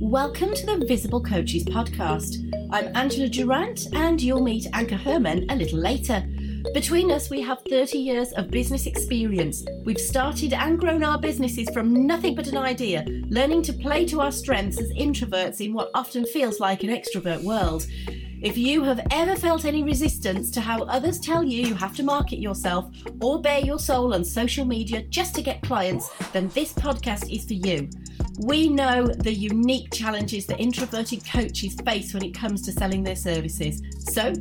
Welcome 0.00 0.54
to 0.54 0.66
the 0.66 0.84
Visible 0.86 1.22
Coaches 1.22 1.64
podcast. 1.64 2.50
I'm 2.72 2.94
Angela 2.96 3.28
Durant, 3.28 3.86
and 3.94 4.20
you'll 4.20 4.42
meet 4.42 4.64
Anka 4.72 4.98
Herman 4.98 5.46
a 5.50 5.56
little 5.56 5.78
later. 5.78 6.26
Between 6.74 7.12
us, 7.12 7.30
we 7.30 7.40
have 7.42 7.62
30 7.70 7.98
years 7.98 8.32
of 8.32 8.50
business 8.50 8.86
experience. 8.86 9.64
We've 9.84 10.00
started 10.00 10.52
and 10.52 10.80
grown 10.80 11.04
our 11.04 11.18
businesses 11.18 11.70
from 11.70 12.06
nothing 12.06 12.34
but 12.34 12.48
an 12.48 12.56
idea, 12.56 13.04
learning 13.28 13.62
to 13.62 13.72
play 13.72 14.04
to 14.06 14.20
our 14.20 14.32
strengths 14.32 14.80
as 14.80 14.90
introverts 14.92 15.64
in 15.64 15.72
what 15.72 15.90
often 15.94 16.26
feels 16.26 16.58
like 16.58 16.82
an 16.82 16.90
extrovert 16.90 17.44
world. 17.44 17.86
If 18.42 18.58
you 18.58 18.82
have 18.82 19.00
ever 19.10 19.36
felt 19.36 19.64
any 19.64 19.84
resistance 19.84 20.50
to 20.50 20.60
how 20.60 20.82
others 20.82 21.20
tell 21.20 21.44
you 21.44 21.62
you 21.66 21.74
have 21.76 21.94
to 21.96 22.02
market 22.02 22.40
yourself 22.40 22.90
or 23.22 23.40
bare 23.40 23.60
your 23.60 23.78
soul 23.78 24.12
on 24.12 24.24
social 24.24 24.64
media 24.64 25.02
just 25.04 25.34
to 25.36 25.42
get 25.42 25.62
clients, 25.62 26.10
then 26.32 26.48
this 26.48 26.72
podcast 26.72 27.32
is 27.32 27.44
for 27.44 27.54
you. 27.54 27.88
We 28.38 28.68
know 28.68 29.06
the 29.06 29.32
unique 29.32 29.92
challenges 29.92 30.46
that 30.46 30.58
introverted 30.58 31.24
coaches 31.24 31.76
face 31.84 32.12
when 32.12 32.24
it 32.24 32.34
comes 32.34 32.62
to 32.62 32.72
selling 32.72 33.04
their 33.04 33.14
services. 33.14 33.80
So, 33.98 34.32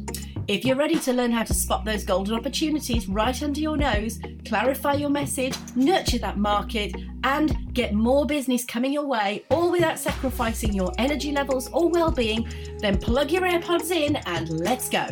if 0.48 0.66
you're 0.66 0.76
ready 0.76 1.00
to 1.00 1.14
learn 1.14 1.32
how 1.32 1.44
to 1.44 1.54
spot 1.54 1.86
those 1.86 2.04
golden 2.04 2.34
opportunities 2.36 3.08
right 3.08 3.42
under 3.44 3.60
your 3.60 3.78
nose, 3.78 4.20
clarify 4.46 4.94
your 4.94 5.10
message, 5.10 5.56
nurture 5.76 6.18
that 6.18 6.38
market, 6.38 6.96
and 7.24 7.74
get 7.74 7.94
more 7.94 8.26
business 8.26 8.66
coming 8.66 8.92
your 8.92 9.06
way, 9.06 9.46
all 9.52 9.72
without 9.72 10.00
sacrificing 10.00 10.74
your 10.74 10.92
energy 10.98 11.32
levels 11.32 11.70
or 11.72 11.90
well 11.90 12.12
being, 12.12 12.48
then 12.80 12.98
plug 12.98 13.32
your 13.32 13.44
AirPods 13.44 13.92
in 13.92 14.16
and 14.26 14.50
let's 14.50 14.90
go. 14.90 15.08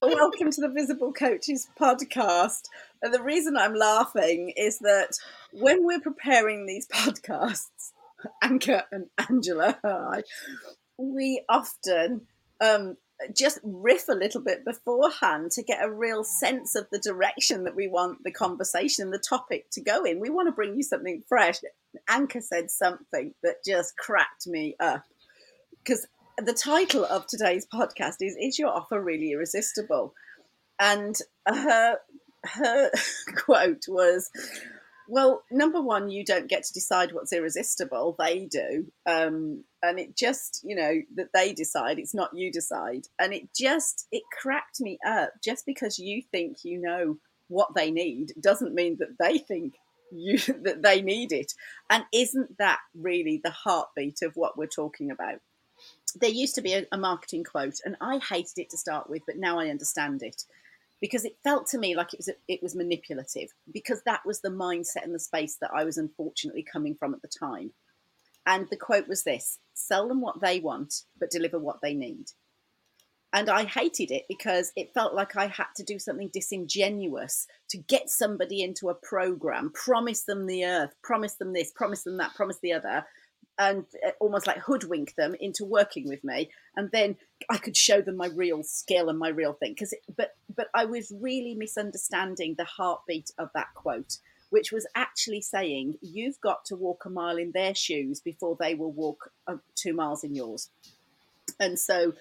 Welcome 0.00 0.50
to 0.52 0.60
the 0.60 0.68
Visible 0.68 1.12
Coaches 1.12 1.68
podcast. 1.80 2.68
The 3.10 3.22
reason 3.22 3.56
I'm 3.56 3.74
laughing 3.74 4.52
is 4.56 4.78
that 4.80 5.18
when 5.52 5.84
we're 5.84 6.00
preparing 6.00 6.66
these 6.66 6.86
podcasts, 6.92 7.92
Anka 8.42 8.84
and 8.90 9.06
Angela 9.28 9.78
I, 9.84 10.22
we 10.96 11.44
often 11.48 12.22
um, 12.60 12.96
just 13.36 13.60
riff 13.62 14.08
a 14.08 14.12
little 14.12 14.40
bit 14.40 14.64
beforehand 14.64 15.50
to 15.52 15.62
get 15.62 15.84
a 15.84 15.90
real 15.90 16.24
sense 16.24 16.74
of 16.74 16.86
the 16.90 16.98
direction 16.98 17.64
that 17.64 17.76
we 17.76 17.88
want 17.88 18.24
the 18.24 18.30
conversation, 18.30 19.10
the 19.10 19.18
topic 19.18 19.70
to 19.70 19.80
go 19.80 20.04
in. 20.04 20.20
We 20.20 20.30
want 20.30 20.48
to 20.48 20.52
bring 20.52 20.74
you 20.74 20.82
something 20.82 21.22
fresh. 21.28 21.60
Anka 22.08 22.42
said 22.42 22.70
something 22.70 23.34
that 23.42 23.64
just 23.64 23.96
cracked 23.96 24.46
me 24.46 24.76
up 24.80 25.04
because 25.82 26.06
the 26.38 26.52
title 26.52 27.04
of 27.04 27.26
today's 27.26 27.66
podcast 27.66 28.16
is 28.20 28.36
"Is 28.40 28.58
Your 28.58 28.70
Offer 28.70 29.00
Really 29.00 29.32
Irresistible?" 29.32 30.14
and 30.78 31.16
her 31.46 31.98
her 32.44 32.90
quote 33.36 33.84
was 33.88 34.30
well, 35.06 35.42
number 35.50 35.80
one, 35.80 36.08
you 36.08 36.24
don't 36.24 36.48
get 36.48 36.64
to 36.64 36.72
decide 36.72 37.12
what's 37.12 37.32
irresistible. 37.32 38.16
They 38.18 38.46
do. 38.46 38.86
Um, 39.06 39.64
and 39.82 39.98
it 39.98 40.16
just, 40.16 40.62
you 40.64 40.74
know, 40.74 41.02
that 41.16 41.28
they 41.34 41.52
decide, 41.52 41.98
it's 41.98 42.14
not 42.14 42.34
you 42.34 42.50
decide. 42.50 43.06
And 43.18 43.34
it 43.34 43.50
just, 43.54 44.06
it 44.10 44.22
cracked 44.40 44.80
me 44.80 44.98
up. 45.06 45.32
Just 45.42 45.66
because 45.66 45.98
you 45.98 46.22
think 46.32 46.64
you 46.64 46.80
know 46.80 47.18
what 47.48 47.74
they 47.74 47.90
need 47.90 48.32
doesn't 48.40 48.74
mean 48.74 48.96
that 48.98 49.18
they 49.18 49.38
think 49.38 49.74
you 50.10 50.38
that 50.62 50.82
they 50.82 51.02
need 51.02 51.32
it. 51.32 51.52
And 51.90 52.04
isn't 52.12 52.56
that 52.58 52.78
really 52.94 53.40
the 53.42 53.50
heartbeat 53.50 54.22
of 54.22 54.36
what 54.36 54.56
we're 54.56 54.66
talking 54.66 55.10
about? 55.10 55.40
There 56.16 56.30
used 56.30 56.54
to 56.54 56.62
be 56.62 56.74
a, 56.74 56.86
a 56.92 56.96
marketing 56.96 57.44
quote, 57.44 57.80
and 57.84 57.96
I 58.00 58.18
hated 58.18 58.58
it 58.58 58.70
to 58.70 58.78
start 58.78 59.10
with, 59.10 59.22
but 59.26 59.36
now 59.36 59.58
I 59.58 59.68
understand 59.68 60.22
it 60.22 60.44
because 61.00 61.24
it 61.24 61.36
felt 61.42 61.66
to 61.68 61.78
me 61.78 61.94
like 61.94 62.14
it 62.14 62.18
was 62.18 62.30
it 62.48 62.62
was 62.62 62.74
manipulative 62.74 63.50
because 63.72 64.02
that 64.04 64.24
was 64.24 64.40
the 64.40 64.48
mindset 64.48 65.04
and 65.04 65.14
the 65.14 65.18
space 65.18 65.56
that 65.60 65.70
I 65.74 65.84
was 65.84 65.98
unfortunately 65.98 66.62
coming 66.62 66.94
from 66.94 67.14
at 67.14 67.22
the 67.22 67.28
time. 67.28 67.72
And 68.46 68.68
the 68.70 68.76
quote 68.76 69.08
was 69.08 69.24
this: 69.24 69.58
"Sell 69.74 70.08
them 70.08 70.20
what 70.20 70.40
they 70.40 70.60
want, 70.60 71.02
but 71.18 71.30
deliver 71.30 71.58
what 71.58 71.80
they 71.82 71.94
need." 71.94 72.26
And 73.32 73.50
I 73.50 73.64
hated 73.64 74.12
it 74.12 74.26
because 74.28 74.70
it 74.76 74.94
felt 74.94 75.12
like 75.12 75.34
I 75.34 75.48
had 75.48 75.66
to 75.76 75.82
do 75.82 75.98
something 75.98 76.30
disingenuous 76.32 77.48
to 77.70 77.78
get 77.78 78.08
somebody 78.08 78.62
into 78.62 78.90
a 78.90 78.94
program, 78.94 79.72
promise 79.74 80.22
them 80.22 80.46
the 80.46 80.64
earth, 80.64 80.94
promise 81.02 81.34
them 81.34 81.52
this, 81.52 81.72
promise 81.74 82.04
them 82.04 82.18
that, 82.18 82.34
promise 82.34 82.60
the 82.62 82.72
other, 82.72 83.04
and 83.58 83.84
uh, 84.06 84.10
almost 84.20 84.46
like 84.46 84.58
hoodwink 84.58 85.14
them 85.16 85.34
into 85.40 85.64
working 85.64 86.08
with 86.08 86.22
me 86.24 86.50
and 86.76 86.90
then 86.92 87.16
i 87.50 87.58
could 87.58 87.76
show 87.76 88.00
them 88.00 88.16
my 88.16 88.28
real 88.34 88.62
skill 88.62 89.08
and 89.08 89.18
my 89.18 89.28
real 89.28 89.52
thing 89.52 89.72
because 89.72 89.94
but 90.16 90.34
but 90.56 90.68
i 90.74 90.84
was 90.84 91.12
really 91.20 91.54
misunderstanding 91.54 92.54
the 92.56 92.64
heartbeat 92.64 93.30
of 93.38 93.50
that 93.54 93.68
quote 93.74 94.18
which 94.50 94.70
was 94.70 94.86
actually 94.94 95.40
saying 95.40 95.98
you've 96.00 96.40
got 96.40 96.64
to 96.64 96.76
walk 96.76 97.04
a 97.06 97.10
mile 97.10 97.38
in 97.38 97.50
their 97.52 97.74
shoes 97.74 98.20
before 98.20 98.56
they 98.60 98.74
will 98.74 98.92
walk 98.92 99.32
uh, 99.48 99.56
two 99.74 99.92
miles 99.92 100.22
in 100.22 100.32
yours. 100.32 100.70
And 101.58 101.76
so 101.76 102.12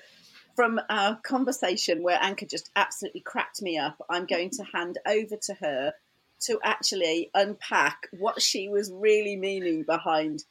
from 0.55 0.79
our 0.89 1.19
conversation 1.23 2.03
where 2.03 2.17
anka 2.17 2.49
just 2.49 2.69
absolutely 2.75 3.21
cracked 3.21 3.61
me 3.61 3.77
up 3.77 3.97
i'm 4.09 4.25
going 4.25 4.49
to 4.49 4.63
hand 4.73 4.97
over 5.07 5.35
to 5.35 5.53
her 5.55 5.93
to 6.39 6.59
actually 6.63 7.29
unpack 7.33 8.07
what 8.19 8.41
she 8.41 8.67
was 8.67 8.91
really 8.93 9.35
meaning 9.35 9.83
behind 9.83 10.43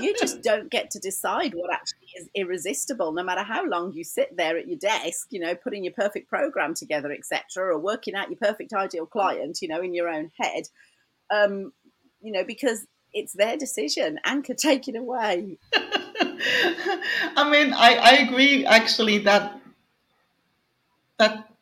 you 0.00 0.14
just 0.18 0.42
don't 0.42 0.70
get 0.70 0.90
to 0.90 0.98
decide 0.98 1.52
what 1.54 1.72
actually 1.72 2.08
is 2.16 2.28
irresistible 2.34 3.12
no 3.12 3.22
matter 3.22 3.42
how 3.42 3.66
long 3.66 3.92
you 3.92 4.04
sit 4.04 4.36
there 4.36 4.56
at 4.56 4.66
your 4.68 4.78
desk 4.78 5.28
you 5.30 5.40
know 5.40 5.54
putting 5.54 5.84
your 5.84 5.92
perfect 5.92 6.28
program 6.28 6.74
together 6.74 7.12
etc 7.12 7.40
or 7.56 7.78
working 7.78 8.14
out 8.14 8.30
your 8.30 8.38
perfect 8.38 8.72
ideal 8.72 9.06
client 9.06 9.58
you 9.60 9.68
know 9.68 9.80
in 9.80 9.94
your 9.94 10.08
own 10.08 10.30
head. 10.38 10.64
Um 11.30 11.72
you 12.20 12.32
know 12.32 12.44
because 12.44 12.86
it's 13.12 13.32
their 13.32 13.56
decision. 13.56 14.18
Anka 14.26 14.56
take 14.56 14.88
it 14.88 14.96
away. 14.96 15.58
I 17.36 17.50
mean 17.50 17.72
i 17.72 17.94
i 17.94 18.10
agree 18.26 18.64
actually 18.64 19.18
that 19.18 19.60
that 21.18 21.53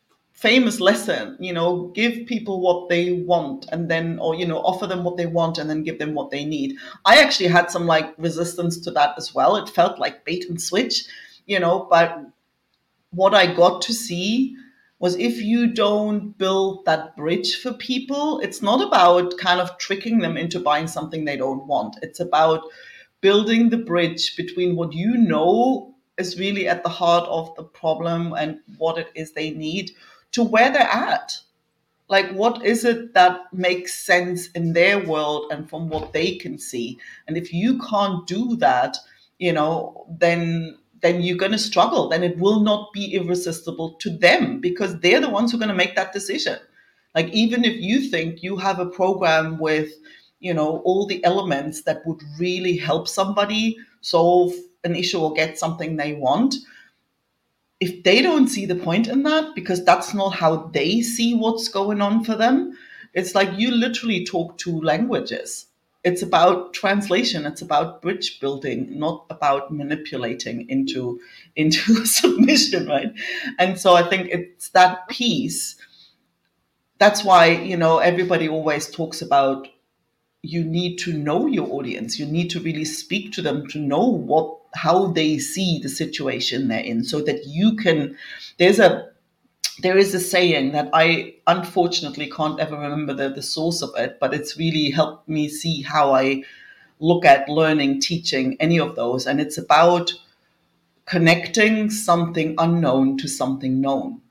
famous 0.43 0.81
lesson 0.81 1.37
you 1.39 1.53
know 1.57 1.87
give 1.95 2.25
people 2.27 2.59
what 2.59 2.89
they 2.89 3.13
want 3.13 3.65
and 3.71 3.89
then 3.89 4.19
or 4.19 4.35
you 4.35 4.45
know 4.45 4.59
offer 4.59 4.85
them 4.85 5.03
what 5.05 5.15
they 5.15 5.25
want 5.25 5.57
and 5.57 5.69
then 5.69 5.83
give 5.83 5.99
them 5.99 6.13
what 6.13 6.31
they 6.31 6.43
need. 6.43 6.75
I 7.05 7.21
actually 7.21 7.47
had 7.47 7.71
some 7.71 7.85
like 7.85 8.13
resistance 8.17 8.77
to 8.81 8.91
that 8.91 9.15
as 9.17 9.33
well. 9.33 9.55
It 9.55 9.69
felt 9.69 9.99
like 9.99 10.25
bait 10.25 10.45
and 10.49 10.61
switch 10.61 11.05
you 11.45 11.59
know 11.59 11.87
but 11.89 12.19
what 13.11 13.33
i 13.33 13.53
got 13.53 13.81
to 13.81 13.93
see 13.93 14.55
was 14.99 15.15
if 15.17 15.41
you 15.41 15.67
don't 15.67 16.37
build 16.37 16.85
that 16.85 17.15
bridge 17.17 17.61
for 17.61 17.73
people 17.73 18.39
it's 18.39 18.61
not 18.61 18.85
about 18.87 19.37
kind 19.37 19.59
of 19.59 19.77
tricking 19.77 20.19
them 20.19 20.37
into 20.37 20.59
buying 20.59 20.87
something 20.87 21.25
they 21.25 21.37
don't 21.37 21.67
want. 21.67 21.97
It's 22.01 22.19
about 22.19 22.61
building 23.21 23.69
the 23.69 23.77
bridge 23.77 24.35
between 24.37 24.75
what 24.75 24.93
you 24.93 25.17
know 25.17 25.93
is 26.17 26.39
really 26.39 26.67
at 26.67 26.83
the 26.83 26.89
heart 26.89 27.27
of 27.27 27.53
the 27.55 27.63
problem 27.63 28.33
and 28.33 28.59
what 28.77 28.97
it 28.97 29.09
is 29.15 29.31
they 29.31 29.49
need 29.51 29.91
to 30.33 30.43
where 30.43 30.71
they're 30.71 30.81
at. 30.81 31.39
Like, 32.09 32.31
what 32.31 32.65
is 32.65 32.85
it 32.85 33.13
that 33.13 33.41
makes 33.53 33.93
sense 33.93 34.47
in 34.51 34.73
their 34.73 34.99
world 34.99 35.51
and 35.51 35.67
from 35.69 35.89
what 35.89 36.13
they 36.13 36.35
can 36.35 36.59
see? 36.59 36.99
And 37.27 37.37
if 37.37 37.53
you 37.53 37.79
can't 37.79 38.27
do 38.27 38.55
that, 38.57 38.97
you 39.39 39.53
know, 39.53 40.05
then 40.19 40.77
then 41.01 41.21
you're 41.21 41.37
going 41.37 41.51
to 41.51 41.57
struggle. 41.57 42.07
Then 42.07 42.23
it 42.23 42.37
will 42.39 42.61
not 42.61 42.93
be 42.93 43.13
irresistible 43.13 43.95
to 43.95 44.09
them 44.17 44.59
because 44.61 44.99
they're 45.01 45.19
the 45.19 45.29
ones 45.29 45.51
who 45.51 45.57
are 45.57 45.59
going 45.59 45.69
to 45.69 45.75
make 45.75 45.95
that 45.95 46.13
decision. 46.13 46.57
Like, 47.13 47.27
even 47.29 47.65
if 47.65 47.75
you 47.75 48.09
think 48.09 48.41
you 48.41 48.55
have 48.57 48.79
a 48.79 48.85
program 48.85 49.59
with, 49.59 49.91
you 50.39 50.53
know, 50.53 50.77
all 50.85 51.05
the 51.05 51.23
elements 51.25 51.83
that 51.83 52.05
would 52.07 52.21
really 52.39 52.77
help 52.77 53.07
somebody 53.07 53.77
solve 53.99 54.53
an 54.85 54.95
issue 54.95 55.19
or 55.19 55.33
get 55.33 55.57
something 55.59 55.97
they 55.97 56.13
want, 56.13 56.55
if 57.83 58.01
they 58.03 58.21
don't 58.21 58.47
see 58.47 58.65
the 58.65 58.75
point 58.75 59.09
in 59.09 59.23
that 59.23 59.53
because 59.55 59.83
that's 59.83 60.13
not 60.13 60.29
how 60.29 60.55
they 60.73 61.01
see 61.01 61.33
what's 61.33 61.67
going 61.67 61.99
on 61.99 62.23
for 62.23 62.33
them, 62.33 62.77
it's 63.13 63.35
like 63.35 63.59
you 63.59 63.71
literally 63.71 64.23
talk 64.25 64.57
two 64.57 64.79
languages. 64.79 65.65
It's 66.05 66.21
about 66.21 66.73
translation. 66.73 67.45
It's 67.45 67.61
about 67.61 68.01
bridge 68.01 68.39
building, 68.39 68.97
not 68.97 69.25
about 69.29 69.73
manipulating 69.73 70.69
into 70.69 71.19
into 71.57 72.05
submission, 72.05 72.87
right? 72.87 73.11
And 73.59 73.77
so 73.77 73.95
I 73.95 74.03
think 74.09 74.29
it's 74.31 74.69
that 74.69 75.09
piece. 75.09 75.75
That's 76.99 77.21
why 77.25 77.47
you 77.47 77.75
know 77.75 77.97
everybody 77.97 78.47
always 78.47 78.89
talks 78.89 79.21
about 79.21 79.67
you 80.41 80.63
need 80.63 80.99
to 80.99 81.11
know 81.11 81.47
your 81.47 81.67
audience. 81.69 82.17
You 82.17 82.27
need 82.27 82.49
to 82.51 82.61
really 82.61 82.85
speak 82.85 83.33
to 83.33 83.41
them 83.41 83.67
to 83.67 83.79
know 83.79 84.07
what 84.07 84.62
how 84.75 85.07
they 85.07 85.37
see 85.37 85.79
the 85.79 85.89
situation 85.89 86.67
they're 86.67 86.79
in 86.79 87.03
so 87.03 87.21
that 87.21 87.45
you 87.45 87.75
can 87.75 88.17
there's 88.57 88.79
a 88.79 89.09
there 89.81 89.97
is 89.97 90.13
a 90.13 90.19
saying 90.19 90.71
that 90.73 90.89
I 90.93 91.35
unfortunately 91.47 92.29
can't 92.29 92.59
ever 92.59 92.77
remember 92.77 93.13
the, 93.13 93.29
the 93.29 93.41
source 93.41 93.81
of 93.81 93.91
it, 93.97 94.19
but 94.19 94.33
it's 94.33 94.57
really 94.57 94.91
helped 94.91 95.27
me 95.27 95.49
see 95.49 95.81
how 95.81 96.13
I 96.13 96.43
look 96.99 97.25
at 97.25 97.49
learning, 97.49 98.01
teaching, 98.01 98.57
any 98.59 98.79
of 98.79 98.95
those. 98.95 99.27
And 99.27 99.41
it's 99.41 99.57
about 99.57 100.13
connecting 101.05 101.91
something 101.91 102.55
unknown 102.57 103.17
to 103.19 103.29
something 103.29 103.81
known. 103.81 104.22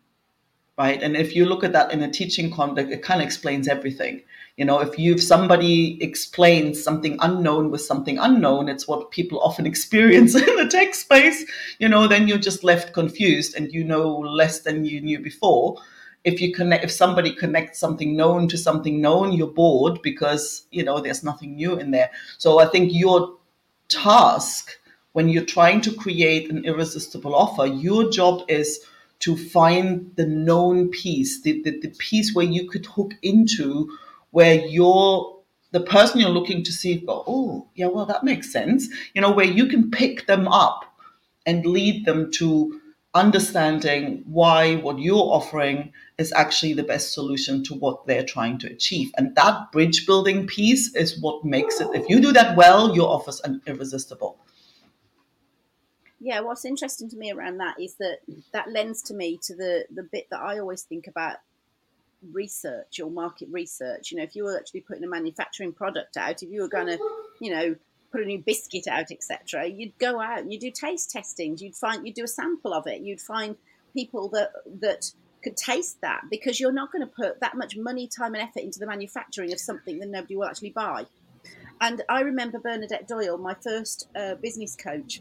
Right? 0.78 1.02
And 1.02 1.16
if 1.16 1.36
you 1.36 1.46
look 1.46 1.64
at 1.64 1.72
that 1.72 1.92
in 1.92 2.02
a 2.02 2.10
teaching 2.10 2.50
context, 2.50 2.92
it 2.92 3.02
kind 3.02 3.20
of 3.20 3.26
explains 3.26 3.68
everything. 3.68 4.22
You 4.56 4.64
know, 4.64 4.80
if 4.80 4.98
you've 4.98 5.22
somebody 5.22 6.02
explains 6.02 6.82
something 6.82 7.16
unknown 7.20 7.70
with 7.70 7.80
something 7.80 8.18
unknown, 8.18 8.68
it's 8.68 8.88
what 8.88 9.10
people 9.10 9.40
often 9.40 9.66
experience 9.72 10.34
in 10.34 10.56
the 10.56 10.68
tech 10.70 10.94
space, 10.94 11.44
you 11.78 11.88
know, 11.88 12.06
then 12.06 12.28
you're 12.28 12.38
just 12.38 12.64
left 12.64 12.92
confused 12.92 13.56
and 13.56 13.72
you 13.72 13.84
know 13.84 14.18
less 14.18 14.60
than 14.60 14.84
you 14.84 15.00
knew 15.00 15.20
before. 15.20 15.76
If 16.24 16.40
you 16.40 16.52
connect, 16.52 16.84
if 16.84 16.90
somebody 16.92 17.34
connects 17.34 17.80
something 17.80 18.16
known 18.16 18.46
to 18.48 18.56
something 18.56 19.00
known, 19.00 19.32
you're 19.32 19.48
bored 19.48 20.00
because, 20.02 20.66
you 20.70 20.84
know, 20.84 21.00
there's 21.00 21.24
nothing 21.24 21.56
new 21.56 21.76
in 21.76 21.90
there. 21.90 22.10
So 22.38 22.60
I 22.60 22.66
think 22.66 22.92
your 22.92 23.36
task 23.88 24.78
when 25.12 25.28
you're 25.28 25.44
trying 25.44 25.80
to 25.82 25.94
create 25.94 26.50
an 26.50 26.64
irresistible 26.64 27.34
offer, 27.34 27.66
your 27.66 28.10
job 28.10 28.42
is 28.48 28.80
to 29.22 29.36
find 29.36 30.12
the 30.16 30.26
known 30.26 30.88
piece, 30.90 31.42
the, 31.42 31.62
the, 31.62 31.78
the 31.80 31.94
piece 31.98 32.34
where 32.34 32.46
you 32.46 32.68
could 32.68 32.86
hook 32.86 33.14
into 33.22 33.88
where 34.30 34.54
you're 34.54 35.38
the 35.70 35.80
person 35.80 36.20
you're 36.20 36.28
looking 36.28 36.62
to 36.62 36.72
see 36.72 36.96
go, 36.96 37.24
oh, 37.26 37.66
yeah, 37.74 37.86
well, 37.86 38.04
that 38.04 38.24
makes 38.24 38.52
sense. 38.52 38.88
You 39.14 39.22
know, 39.22 39.30
where 39.30 39.46
you 39.46 39.66
can 39.66 39.90
pick 39.90 40.26
them 40.26 40.46
up 40.46 40.84
and 41.46 41.64
lead 41.64 42.04
them 42.04 42.30
to 42.32 42.78
understanding 43.14 44.22
why 44.26 44.76
what 44.76 44.98
you're 44.98 45.16
offering 45.16 45.92
is 46.18 46.32
actually 46.32 46.74
the 46.74 46.82
best 46.82 47.14
solution 47.14 47.64
to 47.64 47.74
what 47.74 48.06
they're 48.06 48.24
trying 48.24 48.58
to 48.58 48.70
achieve. 48.70 49.12
And 49.16 49.34
that 49.36 49.72
bridge 49.72 50.06
building 50.06 50.46
piece 50.46 50.94
is 50.94 51.20
what 51.20 51.44
makes 51.44 51.80
it, 51.80 51.88
if 51.94 52.08
you 52.08 52.20
do 52.20 52.32
that 52.32 52.56
well, 52.56 52.94
your 52.94 53.08
offer's 53.08 53.40
irresistible 53.66 54.38
yeah, 56.22 56.40
what's 56.40 56.64
interesting 56.64 57.10
to 57.10 57.16
me 57.16 57.32
around 57.32 57.58
that 57.58 57.80
is 57.80 57.94
that 57.94 58.18
that 58.52 58.70
lends 58.70 59.02
to 59.02 59.14
me 59.14 59.38
to 59.42 59.56
the 59.56 59.86
the 59.92 60.04
bit 60.04 60.28
that 60.30 60.40
I 60.40 60.58
always 60.60 60.82
think 60.82 61.08
about 61.08 61.38
research 62.30 63.00
or 63.00 63.10
market 63.10 63.48
research. 63.50 64.12
You 64.12 64.18
know, 64.18 64.22
if 64.22 64.36
you 64.36 64.44
were 64.44 64.56
actually 64.56 64.82
putting 64.82 65.02
a 65.02 65.08
manufacturing 65.08 65.72
product 65.72 66.16
out, 66.16 66.42
if 66.42 66.48
you 66.48 66.62
were 66.62 66.68
going 66.68 66.86
to, 66.86 66.98
you 67.40 67.50
know, 67.50 67.74
put 68.12 68.20
a 68.20 68.24
new 68.24 68.38
biscuit 68.38 68.86
out, 68.86 69.10
etc., 69.10 69.66
you'd 69.66 69.98
go 69.98 70.20
out 70.20 70.38
and 70.38 70.52
you 70.52 70.60
do 70.60 70.70
taste 70.70 71.10
testings. 71.10 71.60
You'd 71.60 71.74
find 71.74 72.06
you'd 72.06 72.14
do 72.14 72.24
a 72.24 72.28
sample 72.28 72.72
of 72.72 72.86
it. 72.86 73.00
You'd 73.00 73.20
find 73.20 73.56
people 73.92 74.28
that 74.28 74.52
that 74.80 75.10
could 75.42 75.56
taste 75.56 76.00
that 76.02 76.22
because 76.30 76.60
you're 76.60 76.70
not 76.70 76.92
going 76.92 77.02
to 77.02 77.12
put 77.12 77.40
that 77.40 77.56
much 77.56 77.76
money, 77.76 78.06
time, 78.06 78.34
and 78.34 78.44
effort 78.44 78.62
into 78.62 78.78
the 78.78 78.86
manufacturing 78.86 79.52
of 79.52 79.58
something 79.58 79.98
that 79.98 80.08
nobody 80.08 80.36
will 80.36 80.46
actually 80.46 80.70
buy. 80.70 81.04
And 81.80 82.00
I 82.08 82.20
remember 82.20 82.60
Bernadette 82.60 83.08
Doyle, 83.08 83.38
my 83.38 83.54
first 83.54 84.06
uh, 84.14 84.36
business 84.36 84.76
coach 84.76 85.20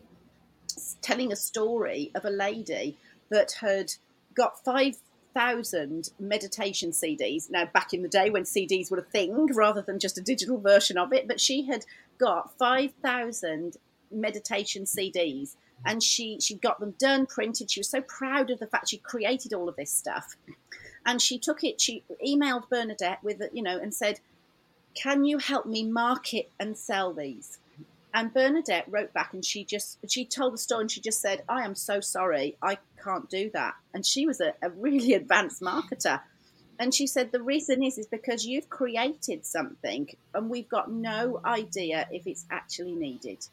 telling 1.02 1.32
a 1.32 1.36
story 1.36 2.12
of 2.16 2.26
a 2.26 2.30
lady 2.30 2.98
that 3.30 3.54
had 3.62 3.94
got 4.34 4.64
5,000 4.64 6.10
meditation 6.20 6.92
CDs. 6.92 7.50
Now, 7.50 7.66
back 7.66 7.94
in 7.94 8.02
the 8.02 8.10
day 8.10 8.30
when 8.30 8.44
CDs 8.44 8.92
were 8.92 9.00
a 9.00 9.04
thing 9.04 9.48
rather 9.54 9.82
than 9.82 10.00
just 10.00 10.18
a 10.18 10.22
digital 10.22 10.60
version 10.60 10.98
of 10.98 11.14
it, 11.14 11.28
but 11.28 11.40
she 11.40 11.64
had 11.64 11.86
got 12.18 12.58
5,000 12.58 13.78
meditation 14.12 14.84
CDs 14.84 15.56
and 15.86 16.04
she 16.04 16.38
she 16.40 16.56
got 16.56 16.80
them 16.80 16.96
done 17.00 17.26
printed. 17.26 17.72
She 17.72 17.80
was 17.80 17.90
so 17.90 18.02
proud 18.02 18.50
of 18.50 18.60
the 18.60 18.68
fact 18.68 18.90
she 18.90 18.98
created 18.98 19.54
all 19.54 19.70
of 19.70 19.76
this 19.76 19.92
stuff. 19.92 20.36
And 21.06 21.22
she 21.22 21.40
took 21.40 21.64
it 21.64 21.82
she 21.82 22.04
emailed 22.26 22.70
bernadette 22.70 23.24
with 23.24 23.42
you 23.54 23.64
know 23.64 23.78
and 23.78 23.94
said 23.94 24.20
can 24.94 25.24
you 25.24 25.38
help 25.38 25.66
me 25.66 25.84
market 25.84 26.52
and 26.60 26.78
sell 26.78 27.14
these 27.14 27.58
and 28.14 28.34
Bernadette 28.34 28.86
wrote 28.90 29.14
back 29.14 29.34
and 29.34 29.44
she 29.44 29.64
just 29.64 29.98
she 30.10 30.26
told 30.26 30.54
the 30.54 30.58
story 30.58 30.82
and 30.82 30.92
she 30.92 31.02
just 31.02 31.22
said, 31.22 31.44
I 31.48 31.64
am 31.64 31.76
so 31.76 32.02
sorry, 32.02 32.58
I 32.62 32.78
can't 33.04 33.30
do 33.30 33.50
that. 33.54 33.76
And 33.94 34.06
she 34.06 34.26
was 34.26 34.42
a, 34.42 34.54
a 34.62 34.70
really 34.70 35.14
advanced 35.22 35.62
marketer. 35.62 36.22
And 36.80 36.94
she 36.94 37.08
said 37.08 37.32
the 37.32 37.42
reason 37.42 37.84
is 37.84 37.98
is 37.98 38.08
because 38.08 38.46
you've 38.46 38.70
created 38.70 39.46
something 39.46 40.10
and 40.34 40.50
we've 40.50 40.70
got 40.70 40.92
no 40.92 41.40
idea 41.46 42.08
if 42.12 42.28
it's 42.28 42.46
actually 42.50 42.96
needed. 42.96 43.46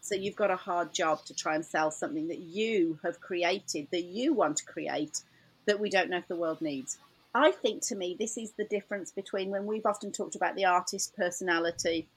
So 0.00 0.14
you've 0.14 0.36
got 0.36 0.50
a 0.50 0.56
hard 0.56 0.94
job 0.94 1.24
to 1.26 1.34
try 1.34 1.54
and 1.54 1.64
sell 1.64 1.90
something 1.90 2.28
that 2.28 2.38
you 2.38 2.98
have 3.02 3.20
created, 3.20 3.88
that 3.90 4.04
you 4.04 4.32
want 4.32 4.58
to 4.58 4.64
create, 4.64 5.22
that 5.66 5.80
we 5.80 5.90
don't 5.90 6.08
know 6.08 6.18
if 6.18 6.28
the 6.28 6.36
world 6.36 6.62
needs. 6.62 6.98
I 7.34 7.50
think 7.50 7.82
to 7.88 7.96
me, 7.96 8.16
this 8.18 8.38
is 8.38 8.52
the 8.52 8.64
difference 8.64 9.10
between 9.10 9.50
when 9.50 9.66
we've 9.66 9.84
often 9.84 10.12
talked 10.12 10.34
about 10.34 10.54
the 10.54 10.64
artist 10.64 11.14
personality 11.14 12.08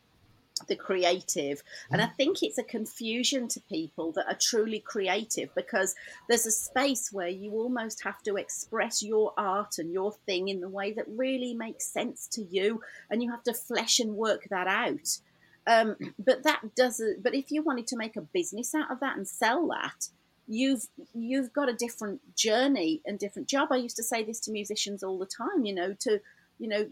the 0.68 0.76
creative. 0.76 1.62
And 1.92 2.02
I 2.02 2.06
mm. 2.06 2.16
think 2.16 2.44
it's 2.44 2.58
a 2.58 2.64
confusion 2.64 3.48
to 3.50 3.60
people 3.62 4.12
that 4.14 4.28
are 4.28 4.38
truly 4.40 4.80
creative 4.80 5.54
because 5.56 5.96
there's 6.30 6.46
a 6.46 6.52
space 6.52 7.10
where 7.12 7.28
you 7.28 7.52
almost 7.52 8.04
have 8.04 8.22
to 8.24 8.36
express 8.36 9.02
your 9.04 9.34
art 9.38 9.76
and 9.78 9.92
your 9.92 10.14
thing 10.26 10.48
in 10.48 10.62
the 10.62 10.70
way 10.70 10.94
that 10.94 11.06
really 11.08 11.54
makes 11.54 11.86
sense 11.86 12.28
to 12.34 12.42
you, 12.42 12.82
and 13.10 13.22
you 13.24 13.32
have 13.32 13.44
to 13.44 13.54
flesh 13.54 14.00
and 14.00 14.16
work 14.16 14.48
that 14.50 14.68
out. 14.68 15.20
Um, 15.68 15.96
but 16.20 16.44
that 16.44 16.76
doesn't. 16.76 17.24
But 17.24 17.36
if 17.36 17.52
you 17.52 17.64
wanted 17.64 17.88
to 17.88 17.98
make 17.98 18.16
a 18.16 18.22
business 18.22 18.74
out 18.76 18.92
of 18.92 19.00
that 19.00 19.18
and 19.18 19.28
sell 19.28 19.68
that, 19.68 20.10
you've 20.48 20.88
you've 21.14 21.54
got 21.54 21.70
a 21.70 21.74
different 21.74 22.36
journey 22.36 23.02
and 23.06 23.20
different 23.20 23.48
job. 23.48 23.70
I 23.72 23.78
used 23.78 23.98
to 23.98 24.04
say 24.04 24.24
this 24.24 24.40
to 24.42 24.52
musicians 24.52 25.04
all 25.04 25.18
the 25.18 25.26
time. 25.26 25.66
You 25.66 25.76
know, 25.76 25.96
to 26.02 26.20
you 26.60 26.68
know 26.68 26.86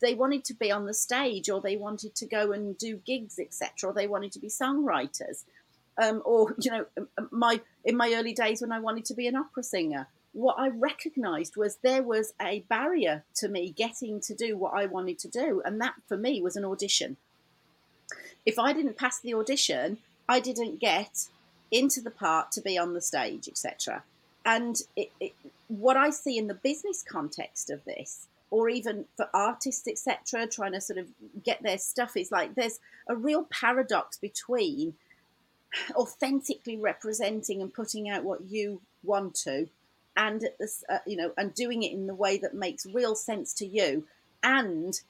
they 0.00 0.14
wanted 0.14 0.44
to 0.44 0.54
be 0.54 0.70
on 0.70 0.86
the 0.86 0.94
stage 0.94 1.48
or 1.48 1.60
they 1.60 1.76
wanted 1.76 2.14
to 2.14 2.26
go 2.26 2.52
and 2.52 2.78
do 2.78 2.96
gigs 2.96 3.38
etc 3.38 3.90
or 3.90 3.92
they 3.92 4.06
wanted 4.06 4.32
to 4.32 4.38
be 4.38 4.48
songwriters. 4.48 5.44
Um, 6.00 6.22
or 6.24 6.54
you 6.58 6.70
know 6.70 6.86
my 7.30 7.60
in 7.84 7.96
my 7.96 8.12
early 8.14 8.32
days 8.32 8.62
when 8.62 8.72
i 8.72 8.78
wanted 8.78 9.04
to 9.06 9.14
be 9.14 9.26
an 9.26 9.36
opera 9.36 9.62
singer 9.62 10.06
what 10.32 10.56
i 10.58 10.68
recognized 10.68 11.56
was 11.56 11.76
there 11.82 12.02
was 12.02 12.32
a 12.40 12.60
barrier 12.68 13.24
to 13.34 13.48
me 13.48 13.70
getting 13.70 14.20
to 14.20 14.34
do 14.34 14.56
what 14.56 14.72
i 14.72 14.86
wanted 14.86 15.18
to 15.18 15.28
do 15.28 15.60
and 15.64 15.80
that 15.80 15.94
for 16.06 16.16
me 16.16 16.40
was 16.40 16.56
an 16.56 16.64
audition. 16.64 17.16
If 18.46 18.58
i 18.58 18.72
didn't 18.72 18.96
pass 18.96 19.18
the 19.20 19.34
audition 19.34 19.98
i 20.28 20.40
didn't 20.40 20.78
get 20.80 21.26
into 21.70 22.00
the 22.00 22.10
part 22.10 22.52
to 22.52 22.62
be 22.62 22.78
on 22.78 22.94
the 22.94 23.00
stage 23.00 23.48
etc 23.48 24.04
and 24.44 24.76
it, 24.96 25.10
it, 25.20 25.32
what 25.68 25.96
i 25.96 26.08
see 26.08 26.38
in 26.38 26.46
the 26.46 26.54
business 26.54 27.04
context 27.06 27.68
of 27.68 27.84
this 27.84 28.28
or 28.50 28.68
even 28.68 29.04
for 29.16 29.28
artists, 29.32 29.86
etc., 29.86 30.46
trying 30.46 30.72
to 30.72 30.80
sort 30.80 30.98
of 30.98 31.06
get 31.42 31.62
their 31.62 31.78
stuff 31.78 32.16
is 32.16 32.32
like 32.32 32.54
there's 32.54 32.80
a 33.08 33.16
real 33.16 33.46
paradox 33.50 34.18
between 34.18 34.94
authentically 35.94 36.76
representing 36.76 37.62
and 37.62 37.72
putting 37.72 38.08
out 38.08 38.24
what 38.24 38.42
you 38.42 38.80
want 39.02 39.34
to, 39.34 39.68
and 40.16 40.48
uh, 40.88 40.98
you 41.06 41.16
know, 41.16 41.32
and 41.36 41.54
doing 41.54 41.82
it 41.82 41.92
in 41.92 42.06
the 42.06 42.14
way 42.14 42.38
that 42.38 42.54
makes 42.54 42.86
real 42.86 43.14
sense 43.14 43.54
to 43.54 43.66
you, 43.66 44.06
and 44.42 45.00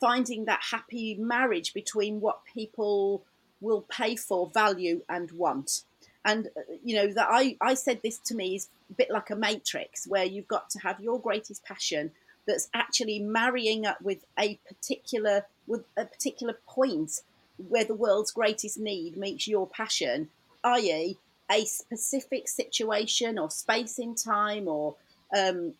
finding 0.00 0.44
that 0.44 0.60
happy 0.70 1.16
marriage 1.16 1.74
between 1.74 2.20
what 2.20 2.44
people 2.44 3.24
will 3.60 3.82
pay 3.82 4.14
for, 4.14 4.50
value, 4.52 5.02
and 5.08 5.32
want. 5.32 5.82
And 6.24 6.48
uh, 6.56 6.60
you 6.84 6.96
know 6.96 7.12
that 7.12 7.28
I 7.30 7.56
I 7.60 7.74
said 7.74 8.00
this 8.02 8.18
to 8.26 8.34
me 8.36 8.54
is 8.54 8.68
a 8.90 8.94
bit 8.94 9.10
like 9.10 9.30
a 9.30 9.36
matrix 9.36 10.06
where 10.06 10.24
you've 10.24 10.48
got 10.48 10.70
to 10.70 10.78
have 10.80 11.00
your 11.00 11.20
greatest 11.20 11.64
passion 11.64 12.12
that's 12.46 12.68
actually 12.74 13.18
marrying 13.18 13.86
up 13.86 14.00
with 14.00 14.24
a 14.38 14.58
particular 14.66 15.46
with 15.66 15.84
a 15.96 16.04
particular 16.04 16.58
point 16.66 17.20
where 17.56 17.84
the 17.84 17.94
world's 17.94 18.30
greatest 18.30 18.78
need 18.78 19.16
meets 19.16 19.48
your 19.48 19.66
passion, 19.66 20.28
i.e., 20.62 21.16
a 21.50 21.64
specific 21.64 22.48
situation 22.48 23.38
or 23.38 23.50
space 23.50 23.98
in 23.98 24.14
time 24.14 24.68
or 24.68 24.94
um, 25.36 25.74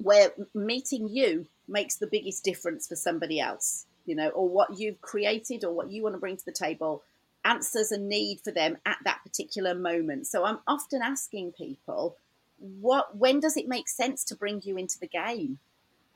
where 0.00 0.32
meeting 0.54 1.08
you 1.08 1.46
makes 1.66 1.96
the 1.96 2.06
biggest 2.06 2.44
difference 2.44 2.86
for 2.86 2.96
somebody 2.96 3.40
else, 3.40 3.86
you 4.06 4.14
know, 4.14 4.28
or 4.30 4.48
what 4.48 4.78
you've 4.78 5.00
created 5.00 5.64
or 5.64 5.72
what 5.72 5.90
you 5.90 6.02
want 6.02 6.14
to 6.14 6.20
bring 6.20 6.36
to 6.36 6.44
the 6.44 6.52
table 6.52 7.02
answers 7.44 7.92
a 7.92 7.98
need 7.98 8.40
for 8.40 8.50
them 8.50 8.76
at 8.84 8.98
that 9.04 9.20
particular 9.22 9.74
moment. 9.74 10.26
So 10.26 10.44
I'm 10.44 10.58
often 10.66 11.02
asking 11.02 11.52
people, 11.52 12.16
what 12.58 13.16
when 13.16 13.40
does 13.40 13.56
it 13.56 13.68
make 13.68 13.88
sense 13.88 14.24
to 14.24 14.36
bring 14.36 14.60
you 14.64 14.76
into 14.76 14.98
the 14.98 15.06
game? 15.06 15.58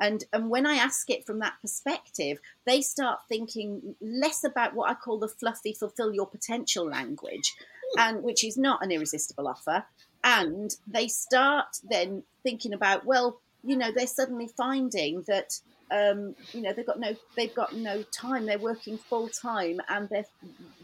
And, 0.00 0.24
and 0.32 0.50
when 0.50 0.66
I 0.66 0.74
ask 0.74 1.08
it 1.10 1.26
from 1.26 1.38
that 1.40 1.54
perspective, 1.60 2.38
they 2.66 2.80
start 2.80 3.20
thinking 3.28 3.94
less 4.00 4.42
about 4.44 4.74
what 4.74 4.90
I 4.90 4.94
call 4.94 5.18
the 5.18 5.28
fluffy 5.28 5.72
fulfill 5.72 6.12
your 6.12 6.26
potential 6.26 6.88
language, 6.88 7.54
and 7.98 8.22
which 8.22 8.42
is 8.44 8.56
not 8.56 8.82
an 8.84 8.90
irresistible 8.90 9.46
offer. 9.46 9.84
And 10.24 10.74
they 10.86 11.08
start 11.08 11.78
then 11.88 12.24
thinking 12.42 12.72
about, 12.72 13.04
well, 13.04 13.40
you 13.64 13.76
know, 13.76 13.92
they're 13.92 14.06
suddenly 14.06 14.48
finding 14.48 15.22
that 15.28 15.60
um, 15.92 16.34
you 16.52 16.62
know 16.62 16.72
they've 16.72 16.86
got 16.86 16.98
no 16.98 17.14
they've 17.36 17.54
got 17.54 17.74
no 17.74 18.02
time 18.04 18.46
they're 18.46 18.58
working 18.58 18.96
full 18.96 19.28
time 19.28 19.78
and 19.90 20.08
they've 20.08 20.24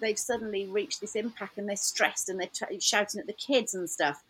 they've 0.00 0.18
suddenly 0.18 0.66
reached 0.66 1.00
this 1.00 1.16
impact 1.16 1.56
and 1.56 1.66
they're 1.66 1.76
stressed 1.76 2.28
and 2.28 2.38
they're 2.38 2.48
t- 2.52 2.78
shouting 2.78 3.18
at 3.18 3.26
the 3.26 3.32
kids 3.32 3.74
and 3.74 3.88
stuff. 3.88 4.22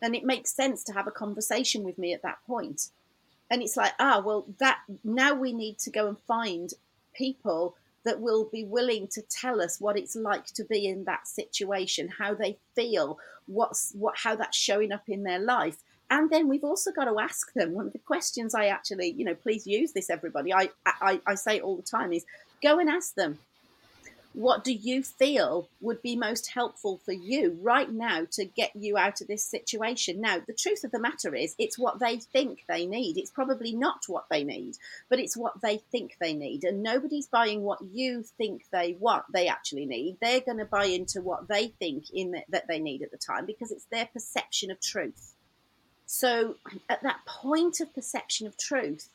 And 0.00 0.14
it 0.14 0.24
makes 0.24 0.54
sense 0.54 0.84
to 0.84 0.92
have 0.92 1.08
a 1.08 1.10
conversation 1.10 1.82
with 1.82 1.98
me 1.98 2.12
at 2.12 2.22
that 2.22 2.38
point 2.46 2.90
and 3.50 3.62
it's 3.62 3.76
like 3.76 3.92
ah 3.98 4.22
well 4.24 4.46
that 4.58 4.80
now 5.04 5.34
we 5.34 5.52
need 5.52 5.78
to 5.78 5.90
go 5.90 6.08
and 6.08 6.18
find 6.20 6.70
people 7.14 7.74
that 8.04 8.20
will 8.20 8.48
be 8.50 8.64
willing 8.64 9.06
to 9.08 9.20
tell 9.22 9.60
us 9.60 9.80
what 9.80 9.98
it's 9.98 10.16
like 10.16 10.46
to 10.46 10.64
be 10.64 10.86
in 10.86 11.04
that 11.04 11.26
situation 11.26 12.08
how 12.18 12.32
they 12.34 12.56
feel 12.74 13.18
what's 13.48 13.92
what 13.94 14.14
how 14.16 14.36
that's 14.36 14.56
showing 14.56 14.92
up 14.92 15.08
in 15.08 15.24
their 15.24 15.38
life. 15.38 15.78
And 16.10 16.30
then 16.30 16.48
we've 16.48 16.64
also 16.64 16.90
got 16.90 17.04
to 17.04 17.18
ask 17.18 17.52
them 17.52 17.72
one 17.72 17.86
of 17.86 17.92
the 17.92 17.98
questions 17.98 18.54
i 18.54 18.66
actually 18.66 19.14
you 19.16 19.26
know 19.26 19.34
please 19.34 19.66
use 19.66 19.92
this 19.92 20.08
everybody 20.08 20.54
i 20.54 20.70
i, 20.86 21.20
I 21.26 21.34
say 21.34 21.56
it 21.56 21.62
all 21.62 21.76
the 21.76 21.82
time 21.82 22.14
is 22.14 22.24
go 22.62 22.78
and 22.78 22.88
ask 22.88 23.14
them 23.14 23.38
what 24.38 24.62
do 24.62 24.72
you 24.72 25.02
feel 25.02 25.68
would 25.80 26.00
be 26.00 26.14
most 26.14 26.52
helpful 26.52 27.00
for 27.04 27.10
you 27.10 27.58
right 27.60 27.90
now 27.90 28.24
to 28.30 28.44
get 28.44 28.70
you 28.76 28.96
out 28.96 29.20
of 29.20 29.26
this 29.26 29.44
situation? 29.44 30.20
Now, 30.20 30.38
the 30.38 30.52
truth 30.52 30.84
of 30.84 30.92
the 30.92 31.00
matter 31.00 31.34
is, 31.34 31.56
it's 31.58 31.76
what 31.76 31.98
they 31.98 32.18
think 32.18 32.62
they 32.68 32.86
need. 32.86 33.18
It's 33.18 33.32
probably 33.32 33.74
not 33.74 34.04
what 34.06 34.26
they 34.30 34.44
need, 34.44 34.76
but 35.08 35.18
it's 35.18 35.36
what 35.36 35.60
they 35.60 35.78
think 35.90 36.18
they 36.20 36.34
need. 36.34 36.62
And 36.62 36.84
nobody's 36.84 37.26
buying 37.26 37.62
what 37.62 37.80
you 37.82 38.22
think 38.22 38.62
they 38.70 38.96
want, 39.00 39.24
they 39.32 39.48
actually 39.48 39.86
need. 39.86 40.18
They're 40.20 40.40
going 40.40 40.58
to 40.58 40.64
buy 40.64 40.84
into 40.84 41.20
what 41.20 41.48
they 41.48 41.74
think 41.80 42.04
in 42.14 42.30
the, 42.30 42.42
that 42.50 42.68
they 42.68 42.78
need 42.78 43.02
at 43.02 43.10
the 43.10 43.16
time 43.16 43.44
because 43.44 43.72
it's 43.72 43.86
their 43.86 44.06
perception 44.06 44.70
of 44.70 44.80
truth. 44.80 45.34
So, 46.06 46.54
at 46.88 47.02
that 47.02 47.26
point 47.26 47.80
of 47.80 47.92
perception 47.92 48.46
of 48.46 48.56
truth, 48.56 49.08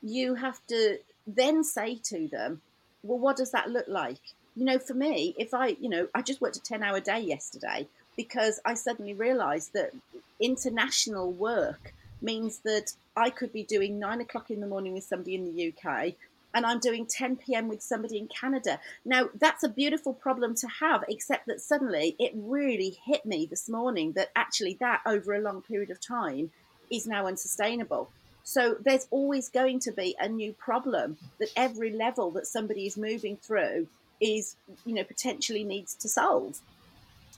you 0.00 0.36
have 0.36 0.64
to 0.68 0.98
then 1.26 1.64
say 1.64 1.96
to 2.04 2.28
them, 2.28 2.62
well, 3.02 3.18
what 3.18 3.36
does 3.36 3.50
that 3.50 3.68
look 3.68 3.88
like? 3.88 4.20
You 4.60 4.66
know, 4.66 4.78
for 4.78 4.92
me, 4.92 5.34
if 5.38 5.54
I, 5.54 5.68
you 5.80 5.88
know, 5.88 6.06
I 6.14 6.20
just 6.20 6.42
worked 6.42 6.58
a 6.58 6.62
10 6.62 6.82
hour 6.82 7.00
day 7.00 7.20
yesterday 7.20 7.88
because 8.14 8.60
I 8.66 8.74
suddenly 8.74 9.14
realized 9.14 9.72
that 9.72 9.94
international 10.38 11.32
work 11.32 11.94
means 12.20 12.58
that 12.58 12.92
I 13.16 13.30
could 13.30 13.54
be 13.54 13.62
doing 13.62 13.98
nine 13.98 14.20
o'clock 14.20 14.50
in 14.50 14.60
the 14.60 14.66
morning 14.66 14.92
with 14.92 15.04
somebody 15.04 15.34
in 15.34 15.46
the 15.46 15.72
UK 15.72 16.12
and 16.52 16.66
I'm 16.66 16.78
doing 16.78 17.06
10 17.06 17.36
p.m. 17.36 17.68
with 17.68 17.80
somebody 17.80 18.18
in 18.18 18.28
Canada. 18.28 18.78
Now, 19.02 19.30
that's 19.34 19.64
a 19.64 19.68
beautiful 19.68 20.12
problem 20.12 20.54
to 20.56 20.68
have, 20.80 21.04
except 21.08 21.46
that 21.46 21.62
suddenly 21.62 22.14
it 22.18 22.32
really 22.34 22.98
hit 23.06 23.24
me 23.24 23.46
this 23.46 23.66
morning 23.66 24.12
that 24.12 24.30
actually 24.36 24.74
that 24.80 25.00
over 25.06 25.32
a 25.32 25.40
long 25.40 25.62
period 25.62 25.90
of 25.90 26.06
time 26.06 26.50
is 26.90 27.06
now 27.06 27.26
unsustainable. 27.26 28.10
So 28.44 28.76
there's 28.78 29.06
always 29.10 29.48
going 29.48 29.80
to 29.80 29.92
be 29.92 30.16
a 30.20 30.28
new 30.28 30.52
problem 30.52 31.16
that 31.38 31.52
every 31.56 31.92
level 31.92 32.30
that 32.32 32.46
somebody 32.46 32.86
is 32.86 32.98
moving 32.98 33.38
through 33.38 33.86
is 34.20 34.56
you 34.84 34.94
know 34.94 35.04
potentially 35.04 35.64
needs 35.64 35.94
to 35.94 36.08
solve 36.08 36.60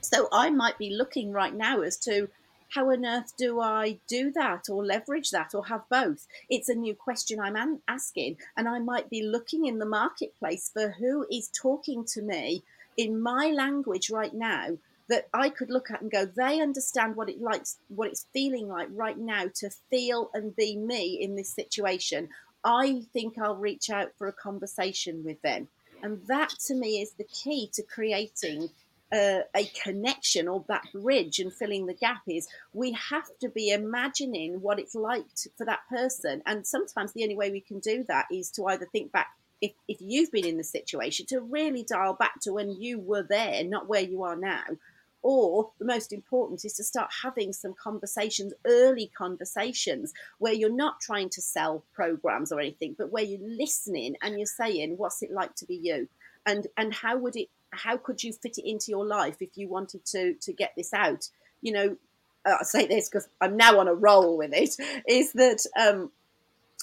so 0.00 0.28
i 0.32 0.50
might 0.50 0.78
be 0.78 0.90
looking 0.90 1.32
right 1.32 1.54
now 1.54 1.80
as 1.80 1.96
to 1.96 2.28
how 2.70 2.90
on 2.90 3.04
earth 3.04 3.32
do 3.36 3.60
i 3.60 3.98
do 4.08 4.30
that 4.32 4.68
or 4.68 4.84
leverage 4.84 5.30
that 5.30 5.54
or 5.54 5.66
have 5.66 5.82
both 5.88 6.26
it's 6.48 6.68
a 6.68 6.74
new 6.74 6.94
question 6.94 7.38
i'm 7.40 7.80
asking 7.88 8.36
and 8.56 8.68
i 8.68 8.78
might 8.78 9.08
be 9.10 9.22
looking 9.22 9.66
in 9.66 9.78
the 9.78 9.86
marketplace 9.86 10.70
for 10.72 10.90
who 10.98 11.26
is 11.30 11.48
talking 11.48 12.04
to 12.04 12.22
me 12.22 12.62
in 12.96 13.20
my 13.20 13.46
language 13.46 14.10
right 14.10 14.34
now 14.34 14.66
that 15.08 15.28
I 15.34 15.50
could 15.50 15.70
look 15.70 15.90
at 15.90 16.00
and 16.00 16.10
go, 16.10 16.24
they 16.24 16.60
understand 16.60 17.16
what 17.16 17.28
it 17.28 17.40
likes, 17.40 17.78
what 17.88 18.08
it's 18.08 18.26
feeling 18.32 18.68
like 18.68 18.88
right 18.92 19.18
now 19.18 19.44
to 19.56 19.70
feel 19.90 20.30
and 20.32 20.56
be 20.56 20.76
me 20.76 21.18
in 21.20 21.36
this 21.36 21.50
situation. 21.50 22.28
I 22.64 23.02
think 23.12 23.38
I'll 23.38 23.56
reach 23.56 23.90
out 23.90 24.12
for 24.16 24.28
a 24.28 24.32
conversation 24.32 25.22
with 25.24 25.42
them. 25.42 25.68
And 26.02 26.26
that 26.26 26.50
to 26.66 26.74
me 26.74 27.00
is 27.00 27.12
the 27.12 27.24
key 27.24 27.70
to 27.74 27.82
creating 27.82 28.70
uh, 29.12 29.40
a 29.54 29.64
connection 29.82 30.48
or 30.48 30.64
that 30.68 30.84
bridge 30.92 31.38
and 31.38 31.52
filling 31.52 31.86
the 31.86 31.94
gap 31.94 32.22
is 32.26 32.48
we 32.72 32.92
have 32.92 33.26
to 33.40 33.48
be 33.48 33.70
imagining 33.70 34.60
what 34.60 34.78
it's 34.78 34.94
like 34.94 35.26
to, 35.36 35.50
for 35.56 35.66
that 35.66 35.80
person. 35.90 36.42
And 36.46 36.66
sometimes 36.66 37.12
the 37.12 37.22
only 37.22 37.36
way 37.36 37.50
we 37.50 37.60
can 37.60 37.78
do 37.78 38.04
that 38.08 38.26
is 38.32 38.50
to 38.52 38.66
either 38.66 38.86
think 38.90 39.12
back, 39.12 39.28
if, 39.60 39.72
if 39.86 39.98
you've 40.00 40.32
been 40.32 40.46
in 40.46 40.56
the 40.56 40.64
situation, 40.64 41.26
to 41.26 41.40
really 41.40 41.84
dial 41.84 42.14
back 42.14 42.40
to 42.42 42.52
when 42.52 42.70
you 42.70 42.98
were 42.98 43.22
there, 43.22 43.62
not 43.64 43.86
where 43.86 44.00
you 44.00 44.22
are 44.22 44.36
now, 44.36 44.64
or 45.22 45.70
the 45.78 45.84
most 45.84 46.12
important 46.12 46.64
is 46.64 46.74
to 46.74 46.84
start 46.84 47.10
having 47.22 47.52
some 47.52 47.74
conversations, 47.74 48.52
early 48.66 49.10
conversations, 49.16 50.12
where 50.38 50.52
you're 50.52 50.74
not 50.74 51.00
trying 51.00 51.30
to 51.30 51.40
sell 51.40 51.84
programs 51.94 52.50
or 52.50 52.60
anything, 52.60 52.94
but 52.98 53.12
where 53.12 53.22
you're 53.22 53.48
listening 53.48 54.16
and 54.22 54.36
you're 54.36 54.46
saying, 54.46 54.96
what's 54.96 55.22
it 55.22 55.30
like 55.30 55.54
to 55.56 55.64
be 55.64 55.76
you? 55.76 56.08
And 56.44 56.66
and 56.76 56.92
how 56.92 57.16
would 57.18 57.36
it 57.36 57.48
how 57.70 57.96
could 57.96 58.22
you 58.22 58.32
fit 58.32 58.58
it 58.58 58.68
into 58.68 58.90
your 58.90 59.06
life 59.06 59.36
if 59.40 59.56
you 59.56 59.68
wanted 59.68 60.04
to 60.06 60.34
to 60.34 60.52
get 60.52 60.72
this 60.76 60.92
out? 60.92 61.28
You 61.60 61.72
know, 61.72 61.96
uh, 62.44 62.56
I 62.60 62.64
say 62.64 62.86
this 62.86 63.08
because 63.08 63.28
I'm 63.40 63.56
now 63.56 63.78
on 63.78 63.88
a 63.88 63.94
roll 63.94 64.36
with 64.36 64.52
it, 64.52 64.76
is 65.08 65.32
that 65.34 65.64
um, 65.78 66.10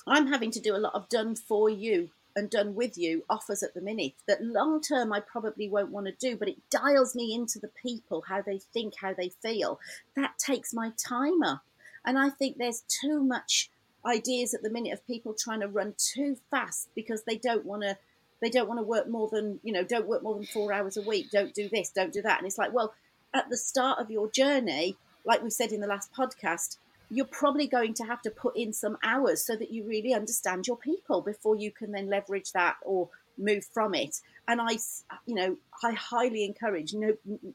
I'm 0.08 0.28
having 0.28 0.52
to 0.52 0.62
do 0.62 0.76
a 0.76 0.78
lot 0.78 0.96
of 0.96 1.10
done 1.10 1.36
for 1.36 1.70
you 1.70 2.10
and 2.40 2.50
done 2.50 2.74
with 2.74 2.98
you 2.98 3.24
offers 3.30 3.62
at 3.62 3.76
the 3.76 3.82
minute 3.82 4.14
that 4.28 4.44
long 4.44 4.82
term 4.82 5.14
I 5.14 5.20
probably 5.20 5.70
won't 5.70 5.92
want 5.92 6.08
to 6.08 6.12
do, 6.14 6.36
but 6.36 6.48
it 6.48 6.70
dials 6.72 7.14
me 7.14 7.34
into 7.36 7.60
the 7.60 7.68
people, 7.68 8.24
how 8.28 8.42
they 8.42 8.58
think, 8.58 8.96
how 9.00 9.14
they 9.14 9.30
feel. 9.30 9.80
That 10.16 10.40
takes 10.40 10.74
my 10.74 10.92
time 10.98 11.44
up. 11.44 11.62
And 12.04 12.18
I 12.18 12.30
think 12.30 12.58
there's 12.58 12.84
too 12.88 13.22
much 13.22 13.70
ideas 14.06 14.54
at 14.54 14.64
the 14.64 14.70
minute 14.70 14.94
of 14.94 15.06
people 15.06 15.34
trying 15.34 15.60
to 15.60 15.68
run 15.68 15.94
too 15.98 16.38
fast 16.50 16.90
because 16.96 17.24
they 17.24 17.36
don't 17.36 17.66
want 17.66 17.84
to 17.84 17.98
they 18.42 18.50
don't 18.50 18.70
want 18.70 18.80
to 18.80 18.84
work 18.84 19.10
more 19.10 19.28
than 19.28 19.60
you 19.62 19.74
know 19.74 19.84
don't 19.84 20.08
work 20.08 20.24
more 20.24 20.36
than 20.36 20.46
four 20.46 20.72
hours 20.72 20.96
a 20.96 21.02
week 21.02 21.30
don't 21.32 21.54
do 21.54 21.68
this 21.68 21.90
don't 21.90 22.14
do 22.14 22.22
that 22.22 22.38
and 22.38 22.48
it's 22.48 22.58
like 22.58 22.72
well 22.74 22.94
at 23.34 23.50
the 23.50 23.58
start 23.58 24.00
of 24.00 24.10
your 24.10 24.32
journey 24.32 24.96
like 25.26 25.44
we 25.44 25.50
said 25.50 25.74
in 25.74 25.82
the 25.82 25.88
last 25.88 26.14
podcast 26.14 26.78
you're 27.10 27.26
probably 27.26 27.68
going 27.68 27.94
to 27.96 28.04
have 28.04 28.22
to 28.22 28.30
put 28.30 28.56
in 28.56 28.72
some 28.72 28.98
hours 29.04 29.44
so 29.44 29.56
that 29.56 29.72
you 29.72 29.84
really 29.84 30.14
understand 30.14 30.68
your 30.68 30.78
people 30.78 31.22
before 31.22 31.56
you 31.56 31.72
can 31.72 31.92
then 31.92 32.08
leverage 32.08 32.52
that 32.52 32.76
or 32.84 33.10
move 33.38 33.66
from 33.74 33.96
it. 33.96 34.20
And 34.48 34.62
I, 34.62 34.78
you 35.26 35.36
know, 35.36 35.58
I 35.84 35.94
highly 35.94 36.44
encourage 36.44 36.94
no, 36.94 37.14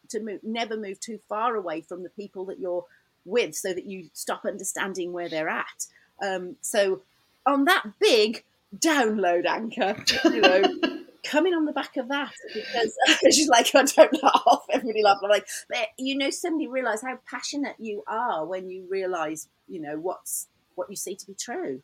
to 0.09 0.21
move, 0.21 0.41
never 0.43 0.77
move 0.77 0.99
too 1.01 1.19
far 1.29 1.55
away 1.55 1.83
from 1.83 2.03
the 2.03 2.11
people 2.11 2.47
that 2.47 2.59
you're 2.59 2.85
with, 3.25 3.55
so 3.55 3.73
that 3.73 3.87
you 3.87 4.11
stop 4.13 4.45
understanding 4.45 5.13
where 5.13 5.29
they're 5.29 5.49
at. 5.49 5.87
Um, 6.23 6.57
so, 6.61 7.03
on 7.47 7.65
that 7.65 7.85
big 8.01 8.45
download 8.77 9.45
Anka, 9.45 10.25
you 10.33 10.41
know, 10.41 10.63
coming 11.25 11.54
on 11.54 11.64
the 11.64 11.73
back 11.73 11.97
of 11.97 12.09
that 12.09 12.33
because 12.52 12.97
she's 13.35 13.49
like, 13.49 13.75
I 13.75 13.85
don't 13.85 14.23
laugh. 14.23 14.64
Everybody 14.71 15.02
laughs. 15.02 15.21
I'm 15.23 15.31
like, 15.31 15.47
but 15.69 15.88
you 15.99 16.16
know, 16.16 16.31
suddenly 16.31 16.69
realize 16.69 17.02
how 17.02 17.19
passionate 17.28 17.76
you 17.78 18.04
are 18.07 18.47
when 18.47 18.71
you 18.71 18.87
realize, 18.88 19.49
you 19.69 19.81
know, 19.81 19.99
what's 19.99 20.49
what 20.75 20.90
you 20.90 20.97
see 20.97 21.16
to 21.16 21.26
be 21.26 21.35
true. 21.35 21.83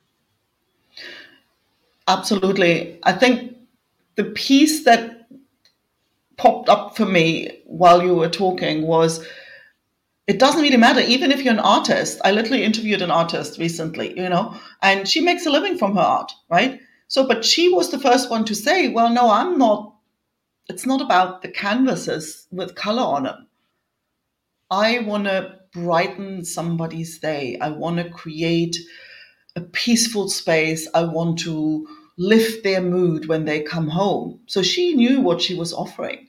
Absolutely. 2.09 2.99
I 3.05 3.13
think 3.13 3.57
the 4.17 4.25
piece 4.25 4.85
that 4.85 5.29
popped 6.37 6.69
up 6.69 6.97
for 6.97 7.07
me 7.07 7.61
while 7.67 8.03
you 8.03 8.15
were 8.15 8.29
talking 8.29 8.87
was 8.87 9.27
it 10.27 10.39
doesn't 10.39 10.63
really 10.63 10.77
matter 10.77 11.01
even 11.01 11.31
if 11.31 11.43
you're 11.43 11.53
an 11.53 11.61
artist 11.61 12.19
i 12.25 12.31
literally 12.31 12.65
interviewed 12.65 13.03
an 13.03 13.11
artist 13.11 13.59
recently 13.59 14.17
you 14.19 14.29
know 14.29 14.55
and 14.81 15.07
she 15.07 15.21
makes 15.21 15.45
a 15.45 15.51
living 15.51 15.77
from 15.77 15.95
her 15.95 16.01
art 16.01 16.33
right 16.49 16.81
so, 17.11 17.27
but 17.27 17.45
she 17.45 17.69
was 17.69 17.91
the 17.91 17.99
first 17.99 18.31
one 18.31 18.45
to 18.45 18.55
say, 18.55 18.87
well, 18.87 19.11
no, 19.11 19.29
I'm 19.31 19.59
not, 19.59 19.97
it's 20.69 20.87
not 20.87 21.01
about 21.01 21.43
the 21.43 21.49
canvases 21.49 22.47
with 22.53 22.77
color 22.77 23.03
on 23.03 23.25
them. 23.25 23.49
I 24.71 25.01
want 25.01 25.25
to 25.25 25.59
brighten 25.73 26.45
somebody's 26.45 27.19
day. 27.19 27.59
I 27.61 27.71
want 27.71 27.97
to 27.97 28.09
create 28.09 28.77
a 29.57 29.61
peaceful 29.61 30.29
space. 30.29 30.89
I 30.95 31.03
want 31.03 31.41
to 31.41 31.85
lift 32.17 32.63
their 32.63 32.81
mood 32.81 33.27
when 33.27 33.45
they 33.45 33.61
come 33.65 33.89
home. 33.89 34.39
So 34.47 34.63
she 34.63 34.95
knew 34.95 35.21
what 35.21 35.43
she 35.43 35.57
was 35.57 35.73
offering, 35.73 36.29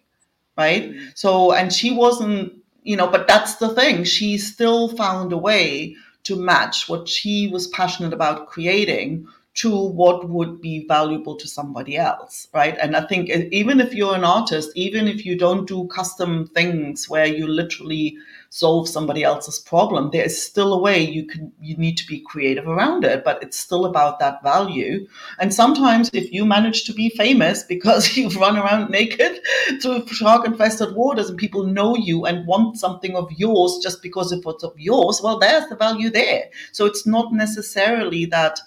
right? 0.57 0.89
Mm-hmm. 0.89 1.09
So, 1.13 1.53
and 1.53 1.71
she 1.71 1.91
wasn't, 1.91 2.53
you 2.81 2.95
know, 2.95 3.07
but 3.07 3.27
that's 3.27 3.57
the 3.57 3.69
thing. 3.75 4.03
She 4.03 4.39
still 4.39 4.89
found 4.89 5.31
a 5.31 5.37
way 5.37 5.95
to 6.23 6.35
match 6.35 6.89
what 6.89 7.07
she 7.07 7.49
was 7.49 7.67
passionate 7.67 8.13
about 8.13 8.47
creating 8.47 9.27
to 9.53 9.75
what 9.75 10.29
would 10.29 10.61
be 10.61 10.85
valuable 10.87 11.35
to 11.35 11.47
somebody 11.47 11.97
else, 11.97 12.47
right? 12.53 12.77
And 12.81 12.95
I 12.95 13.05
think 13.05 13.29
even 13.29 13.81
if 13.81 13.93
you're 13.93 14.15
an 14.15 14.23
artist, 14.23 14.71
even 14.75 15.09
if 15.09 15.25
you 15.25 15.37
don't 15.37 15.67
do 15.67 15.87
custom 15.87 16.47
things 16.47 17.09
where 17.09 17.25
you 17.25 17.47
literally 17.47 18.17
solve 18.49 18.87
somebody 18.87 19.23
else's 19.23 19.59
problem, 19.59 20.09
there 20.11 20.23
is 20.23 20.41
still 20.41 20.73
a 20.73 20.79
way 20.79 21.01
you 21.01 21.25
can 21.25 21.51
you 21.59 21.75
need 21.75 21.97
to 21.97 22.07
be 22.07 22.21
creative 22.21 22.65
around 22.65 23.03
it, 23.03 23.25
but 23.25 23.43
it's 23.43 23.57
still 23.57 23.85
about 23.85 24.19
that 24.19 24.41
value. 24.41 25.05
And 25.37 25.53
sometimes 25.53 26.09
if 26.13 26.31
you 26.31 26.45
manage 26.45 26.85
to 26.85 26.93
be 26.93 27.09
famous 27.09 27.63
because 27.75 28.15
you've 28.15 28.37
run 28.37 28.57
around 28.57 28.89
naked 28.89 29.41
through 29.81 30.07
shark 30.07 30.45
infested 30.45 30.95
waters 30.95 31.29
and 31.29 31.37
people 31.37 31.63
know 31.63 31.97
you 31.97 32.25
and 32.25 32.47
want 32.47 32.79
something 32.79 33.17
of 33.17 33.29
yours 33.33 33.79
just 33.83 34.01
because 34.01 34.31
of 34.31 34.45
what's 34.45 34.63
of 34.63 34.79
yours, 34.79 35.19
well, 35.21 35.39
there's 35.39 35.67
the 35.67 35.75
value 35.75 36.09
there. 36.09 36.45
So 36.71 36.85
it's 36.85 37.05
not 37.05 37.33
necessarily 37.33 38.25
that 38.27 38.61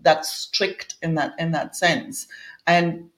that's 0.00 0.30
strict 0.30 0.96
in 1.02 1.14
that 1.14 1.34
in 1.38 1.52
that 1.52 1.76
sense. 1.76 2.26
And 2.66 3.10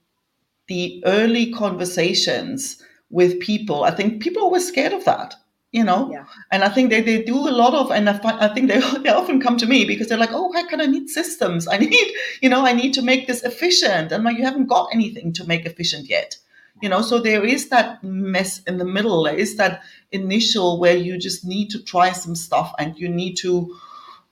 the 0.66 1.02
early 1.06 1.52
conversations 1.52 2.82
with 3.11 3.40
people, 3.40 3.85
I 3.85 3.90
think 3.90 4.23
people 4.23 4.42
are 4.42 4.47
always 4.47 4.68
scared 4.68 4.92
of 4.92 5.04
that 5.04 5.35
you 5.73 5.85
know? 5.85 6.11
Yeah. 6.11 6.25
and 6.50 6.64
i 6.64 6.68
think 6.68 6.90
they, 6.90 7.00
they 7.00 7.23
do 7.23 7.37
a 7.37 7.50
lot 7.50 7.75
of 7.75 7.90
and 7.90 8.08
I, 8.08 8.18
find, 8.18 8.40
I 8.40 8.52
think 8.52 8.68
they, 8.68 8.80
they 9.02 9.11
often 9.11 9.40
come 9.40 9.56
to 9.58 9.66
me 9.66 9.85
because 9.85 10.08
they're 10.08 10.18
like 10.18 10.32
oh 10.32 10.52
how 10.52 10.66
can 10.66 10.80
i 10.80 10.87
need 10.87 11.08
systems? 11.08 11.68
I 11.68 11.76
need 11.92 12.12
you 12.40 12.49
know 12.49 12.64
i 12.64 12.73
need 12.73 12.94
to 12.94 13.02
make 13.02 13.26
this 13.26 13.42
efficient. 13.42 14.12
And 14.12 14.25
like 14.25 14.38
you 14.38 14.44
haven't 14.44 14.66
got 14.66 14.88
anything 14.92 15.32
to 15.35 15.44
make 15.44 15.66
efficient 15.66 16.08
yet. 16.08 16.37
You 16.80 16.88
know 16.88 17.02
so 17.02 17.18
there 17.18 17.44
is 17.44 17.68
that 17.68 18.02
mess 18.02 18.62
in 18.62 18.78
the 18.78 18.85
middle. 18.85 19.25
There 19.25 19.37
is 19.37 19.56
that 19.56 19.82
initial 20.12 20.78
where 20.78 20.97
you 20.97 21.18
just 21.18 21.44
need 21.44 21.70
to 21.70 21.82
try 21.82 22.12
some 22.12 22.35
stuff 22.35 22.73
and 22.78 22.97
you 22.97 23.08
need 23.08 23.35
to 23.38 23.76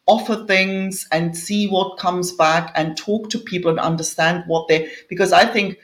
offer 0.07 0.45
things 0.47 1.07
and 1.13 1.37
see 1.37 1.69
what 1.69 1.99
comes 1.99 2.33
back 2.33 2.73
and 2.77 2.97
talk 2.97 3.31
to 3.31 3.39
people 3.39 3.71
and 3.71 3.81
understand 3.81 4.45
what 4.47 4.69
they 4.69 4.91
because 5.09 5.33
I 5.33 5.45
think 5.47 5.79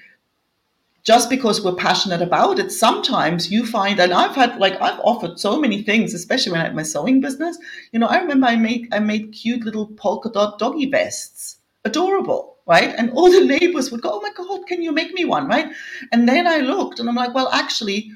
just 1.05 1.29
because 1.31 1.65
we're 1.65 1.75
passionate 1.75 2.23
about 2.23 2.59
it, 2.61 2.71
sometimes 2.71 3.51
you 3.51 3.67
find, 3.67 3.99
and 3.99 4.13
I've 4.13 4.37
had 4.37 4.59
like 4.59 4.81
I've 4.81 5.01
offered 5.01 5.39
so 5.39 5.59
many 5.61 5.83
things, 5.83 6.15
especially 6.15 6.53
when 6.53 6.61
I 6.61 6.65
had 6.65 6.77
my 6.77 6.85
sewing 6.85 7.21
business. 7.21 7.59
You 7.93 7.99
know, 7.99 8.07
I 8.07 8.19
remember 8.19 8.47
I 8.47 8.57
made 8.57 8.89
I 8.93 9.01
made 9.01 9.33
cute 9.33 9.65
little 9.65 9.89
polka 9.89 10.31
dot 10.31 10.59
doggy 10.61 10.87
vests, 10.87 11.59
adorable, 11.85 12.59
right? 12.67 12.95
And 12.97 13.11
all 13.13 13.31
the 13.31 13.45
neighbors 13.59 13.91
would 13.91 14.03
go, 14.03 14.11
"Oh 14.13 14.21
my 14.21 14.31
god, 14.33 14.67
can 14.69 14.83
you 14.83 14.93
make 14.93 15.13
me 15.13 15.25
one?" 15.25 15.49
Right? 15.49 15.73
And 16.13 16.29
then 16.29 16.47
I 16.47 16.59
looked, 16.59 17.01
and 17.01 17.09
I'm 17.09 17.17
like, 17.17 17.35
well, 17.35 17.49
actually, 17.49 18.13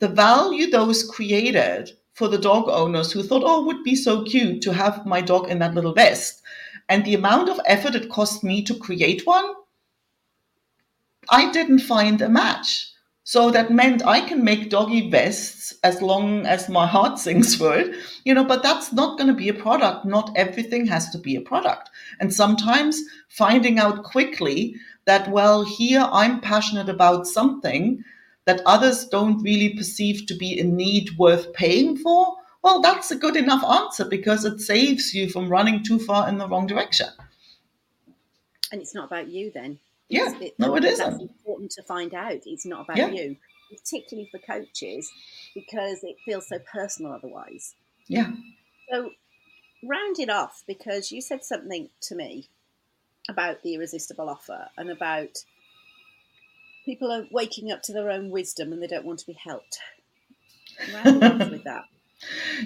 the 0.00 0.08
value 0.08 0.70
those 0.70 1.04
created 1.08 1.92
for 2.12 2.28
the 2.28 2.38
dog 2.38 2.68
owners 2.68 3.12
who 3.12 3.22
thought, 3.22 3.42
"Oh, 3.44 3.62
it 3.62 3.66
would 3.66 3.84
be 3.84 3.96
so 3.96 4.22
cute 4.22 4.62
to 4.62 4.72
have 4.72 5.06
my 5.06 5.20
dog 5.20 5.48
in 5.50 5.58
that 5.60 5.74
little 5.74 5.94
vest," 5.94 6.42
and 6.88 7.04
the 7.04 7.14
amount 7.14 7.48
of 7.48 7.60
effort 7.66 7.94
it 7.94 8.08
cost 8.10 8.44
me 8.44 8.62
to 8.62 8.74
create 8.74 9.26
one 9.26 9.54
I 11.28 11.50
didn't 11.52 11.80
find 11.80 12.20
a 12.20 12.28
match. 12.28 12.88
So 13.24 13.50
that 13.52 13.70
meant 13.70 14.04
I 14.04 14.20
can 14.20 14.42
make 14.42 14.68
doggy 14.68 15.08
vests 15.08 15.72
as 15.84 16.02
long 16.02 16.44
as 16.44 16.68
my 16.68 16.86
heart 16.86 17.18
sings 17.20 17.54
for 17.54 17.74
it, 17.74 17.94
you 18.24 18.34
know, 18.34 18.44
but 18.44 18.62
that's 18.62 18.92
not 18.92 19.16
going 19.16 19.28
to 19.28 19.34
be 19.34 19.48
a 19.48 19.54
product. 19.54 20.04
Not 20.04 20.32
everything 20.36 20.86
has 20.88 21.10
to 21.10 21.18
be 21.18 21.36
a 21.36 21.40
product. 21.40 21.90
And 22.18 22.34
sometimes 22.34 23.00
finding 23.28 23.78
out 23.78 24.02
quickly 24.02 24.74
that, 25.04 25.30
well, 25.30 25.64
here 25.64 26.08
I'm 26.12 26.40
passionate 26.40 26.88
about 26.88 27.26
something 27.26 28.04
that 28.44 28.62
others 28.66 29.06
don't 29.06 29.42
really 29.42 29.74
perceive 29.74 30.26
to 30.26 30.34
be 30.34 30.58
a 30.58 30.64
need 30.64 31.16
worth 31.18 31.52
paying 31.52 31.96
for, 31.96 32.36
well, 32.62 32.80
that's 32.80 33.10
a 33.10 33.16
good 33.16 33.36
enough 33.36 33.64
answer 33.64 34.04
because 34.04 34.44
it 34.44 34.60
saves 34.60 35.14
you 35.14 35.28
from 35.28 35.48
running 35.48 35.82
too 35.82 35.98
far 35.98 36.28
in 36.28 36.38
the 36.38 36.48
wrong 36.48 36.66
direction. 36.66 37.08
And 38.70 38.80
it's 38.80 38.94
not 38.94 39.06
about 39.06 39.28
you 39.28 39.50
then. 39.52 39.78
Yeah, 40.08 40.32
it, 40.40 40.54
no, 40.58 40.76
it 40.76 40.84
isn't. 40.84 41.10
That's 41.10 41.22
important 41.22 41.70
to 41.72 41.82
find 41.82 42.14
out. 42.14 42.40
It's 42.46 42.66
not 42.66 42.84
about 42.84 42.96
yeah. 42.96 43.08
you, 43.08 43.36
particularly 43.70 44.28
for 44.30 44.38
coaches, 44.38 45.10
because 45.54 46.04
it 46.04 46.16
feels 46.24 46.48
so 46.48 46.58
personal 46.58 47.12
otherwise. 47.12 47.74
Yeah. 48.08 48.32
So, 48.90 49.10
round 49.82 50.18
it 50.18 50.28
off 50.28 50.62
because 50.66 51.10
you 51.10 51.20
said 51.20 51.44
something 51.44 51.88
to 52.02 52.14
me 52.14 52.48
about 53.28 53.62
the 53.62 53.74
irresistible 53.74 54.28
offer 54.28 54.68
and 54.76 54.90
about 54.90 55.44
people 56.84 57.10
are 57.10 57.26
waking 57.30 57.70
up 57.70 57.82
to 57.82 57.92
their 57.92 58.10
own 58.10 58.30
wisdom 58.30 58.72
and 58.72 58.82
they 58.82 58.86
don't 58.86 59.04
want 59.04 59.20
to 59.20 59.26
be 59.26 59.34
helped. 59.34 59.78
With 61.04 61.64
that. 61.64 61.84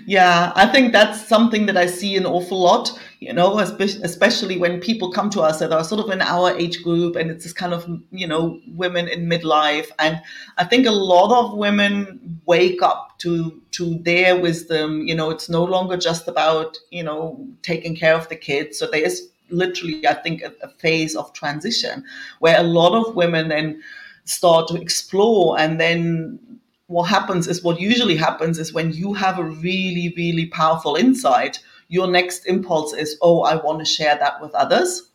Yeah, 0.04 0.52
I 0.54 0.66
think 0.66 0.92
that's 0.92 1.26
something 1.26 1.64
that 1.66 1.76
I 1.76 1.86
see 1.86 2.16
an 2.16 2.26
awful 2.26 2.60
lot, 2.60 2.90
you 3.20 3.32
know, 3.32 3.58
especially 3.58 4.58
when 4.58 4.80
people 4.80 5.10
come 5.10 5.30
to 5.30 5.40
us 5.40 5.58
that 5.60 5.72
are 5.72 5.82
sort 5.82 6.04
of 6.04 6.10
in 6.10 6.20
our 6.20 6.54
age 6.56 6.82
group 6.82 7.16
and 7.16 7.30
it's 7.30 7.44
this 7.44 7.54
kind 7.54 7.72
of, 7.72 7.88
you 8.10 8.26
know, 8.26 8.60
women 8.68 9.08
in 9.08 9.26
midlife. 9.26 9.86
And 9.98 10.20
I 10.58 10.64
think 10.64 10.86
a 10.86 10.92
lot 10.92 11.32
of 11.32 11.56
women 11.56 12.40
wake 12.44 12.82
up 12.82 13.18
to 13.20 13.62
to 13.72 13.98
their 14.00 14.38
wisdom, 14.38 15.06
you 15.06 15.14
know, 15.14 15.30
it's 15.30 15.48
no 15.48 15.64
longer 15.64 15.96
just 15.96 16.28
about, 16.28 16.76
you 16.90 17.02
know, 17.02 17.46
taking 17.62 17.96
care 17.96 18.14
of 18.14 18.28
the 18.28 18.36
kids. 18.36 18.78
So 18.78 18.86
there's 18.86 19.22
literally, 19.48 20.06
I 20.06 20.14
think, 20.14 20.42
a, 20.42 20.52
a 20.62 20.68
phase 20.68 21.16
of 21.16 21.32
transition 21.32 22.04
where 22.40 22.60
a 22.60 22.64
lot 22.64 22.94
of 22.94 23.14
women 23.14 23.48
then 23.48 23.82
start 24.26 24.68
to 24.68 24.76
explore 24.76 25.58
and 25.58 25.80
then 25.80 26.38
what 26.86 27.04
happens 27.04 27.48
is 27.48 27.64
what 27.64 27.80
usually 27.80 28.16
happens 28.16 28.58
is 28.58 28.72
when 28.72 28.92
you 28.92 29.12
have 29.14 29.38
a 29.38 29.44
really, 29.44 30.12
really 30.16 30.46
powerful 30.46 30.94
insight, 30.94 31.58
your 31.88 32.06
next 32.06 32.46
impulse 32.46 32.92
is, 32.92 33.18
oh, 33.22 33.42
I 33.42 33.56
want 33.56 33.80
to 33.80 33.84
share 33.84 34.16
that 34.16 34.40
with 34.40 34.54
others. 34.54 35.10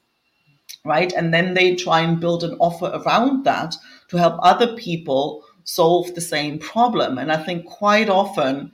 Right. 0.84 1.12
And 1.13 1.34
then 1.34 1.53
they 1.53 1.75
try 1.75 2.01
and 2.01 2.20
build 2.20 2.44
an 2.44 2.58
offer 2.60 2.88
around 2.94 3.44
that 3.46 3.75
to 4.10 4.18
help 4.18 4.39
other 4.41 4.75
people 4.75 5.44
solve 5.63 6.13
the 6.15 6.22
same 6.22 6.58
problem. 6.60 7.18
And 7.18 7.32
I 7.32 7.41
think 7.44 7.65
quite 7.65 8.10
often, 8.10 8.72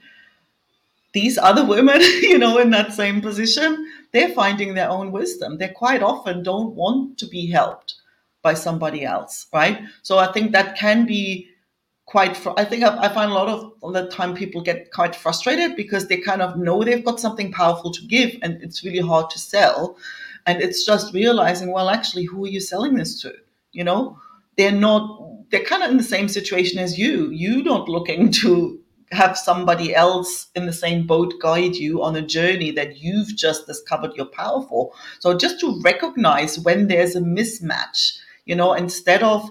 these 1.12 1.38
other 1.38 1.64
women, 1.64 2.00
you 2.22 2.38
know, 2.38 2.58
in 2.58 2.70
that 2.70 2.92
same 2.92 3.20
position, 3.20 3.90
they're 4.12 4.30
finding 4.30 4.74
their 4.74 4.88
own 4.88 5.12
wisdom. 5.12 5.58
They 5.58 5.68
quite 5.68 6.02
often 6.02 6.42
don't 6.42 6.74
want 6.74 7.18
to 7.18 7.26
be 7.26 7.50
helped 7.50 7.94
by 8.42 8.54
somebody 8.54 9.04
else, 9.04 9.46
right? 9.52 9.80
So 10.02 10.18
I 10.18 10.32
think 10.32 10.52
that 10.52 10.76
can 10.76 11.06
be 11.06 11.48
quite 12.08 12.34
fr- 12.34 12.56
i 12.56 12.64
think 12.64 12.82
I, 12.82 12.96
I, 13.04 13.08
find 13.10 13.30
a 13.30 13.34
lot 13.34 13.48
of 13.48 13.92
the 13.92 14.08
time 14.08 14.34
people 14.34 14.62
get 14.62 14.90
quite 14.92 15.14
frustrated 15.14 15.76
because 15.76 16.08
they 16.08 16.16
kind 16.16 16.40
of 16.40 16.56
know 16.56 16.82
they've 16.82 17.04
got 17.04 17.20
something 17.20 17.52
powerful 17.52 17.92
to 17.92 18.06
give 18.06 18.34
and 18.40 18.62
it's 18.62 18.82
really 18.82 19.06
hard 19.06 19.28
to 19.30 19.38
sell. 19.38 19.98
And 20.46 20.62
it's 20.62 20.86
just 20.86 21.12
realizing 21.12 21.70
well 21.70 21.90
actually 21.90 22.24
who 22.24 22.46
are 22.46 22.48
you 22.48 22.60
selling 22.60 22.94
this 22.94 23.20
to? 23.22 23.34
You 23.72 23.84
know 23.84 24.18
they're 24.56 24.72
not 24.72 25.02
they're 25.50 25.64
kind 25.64 25.82
of 25.82 25.90
in 25.90 25.98
the 25.98 26.02
same 26.02 26.28
situation 26.28 26.78
as 26.78 26.98
you. 26.98 27.30
You're 27.30 27.62
not 27.62 27.88
looking 27.90 28.30
to 28.42 28.80
have 29.10 29.36
somebody 29.36 29.94
else 29.94 30.48
in 30.54 30.66
the 30.66 30.72
same 30.72 31.06
boat 31.06 31.34
guide 31.40 31.76
you 31.76 32.02
on 32.02 32.16
a 32.16 32.22
journey 32.22 32.70
that 32.70 32.98
you've 32.98 33.34
just 33.36 33.66
discovered 33.66 34.12
you're 34.16 34.26
powerful. 34.26 34.94
So 35.20 35.36
just 35.36 35.60
to 35.60 35.80
recognize 35.82 36.58
when 36.58 36.88
there's 36.88 37.16
a 37.16 37.20
mismatch 37.20 38.18
you 38.48 38.56
know 38.56 38.72
instead 38.72 39.22
of 39.22 39.48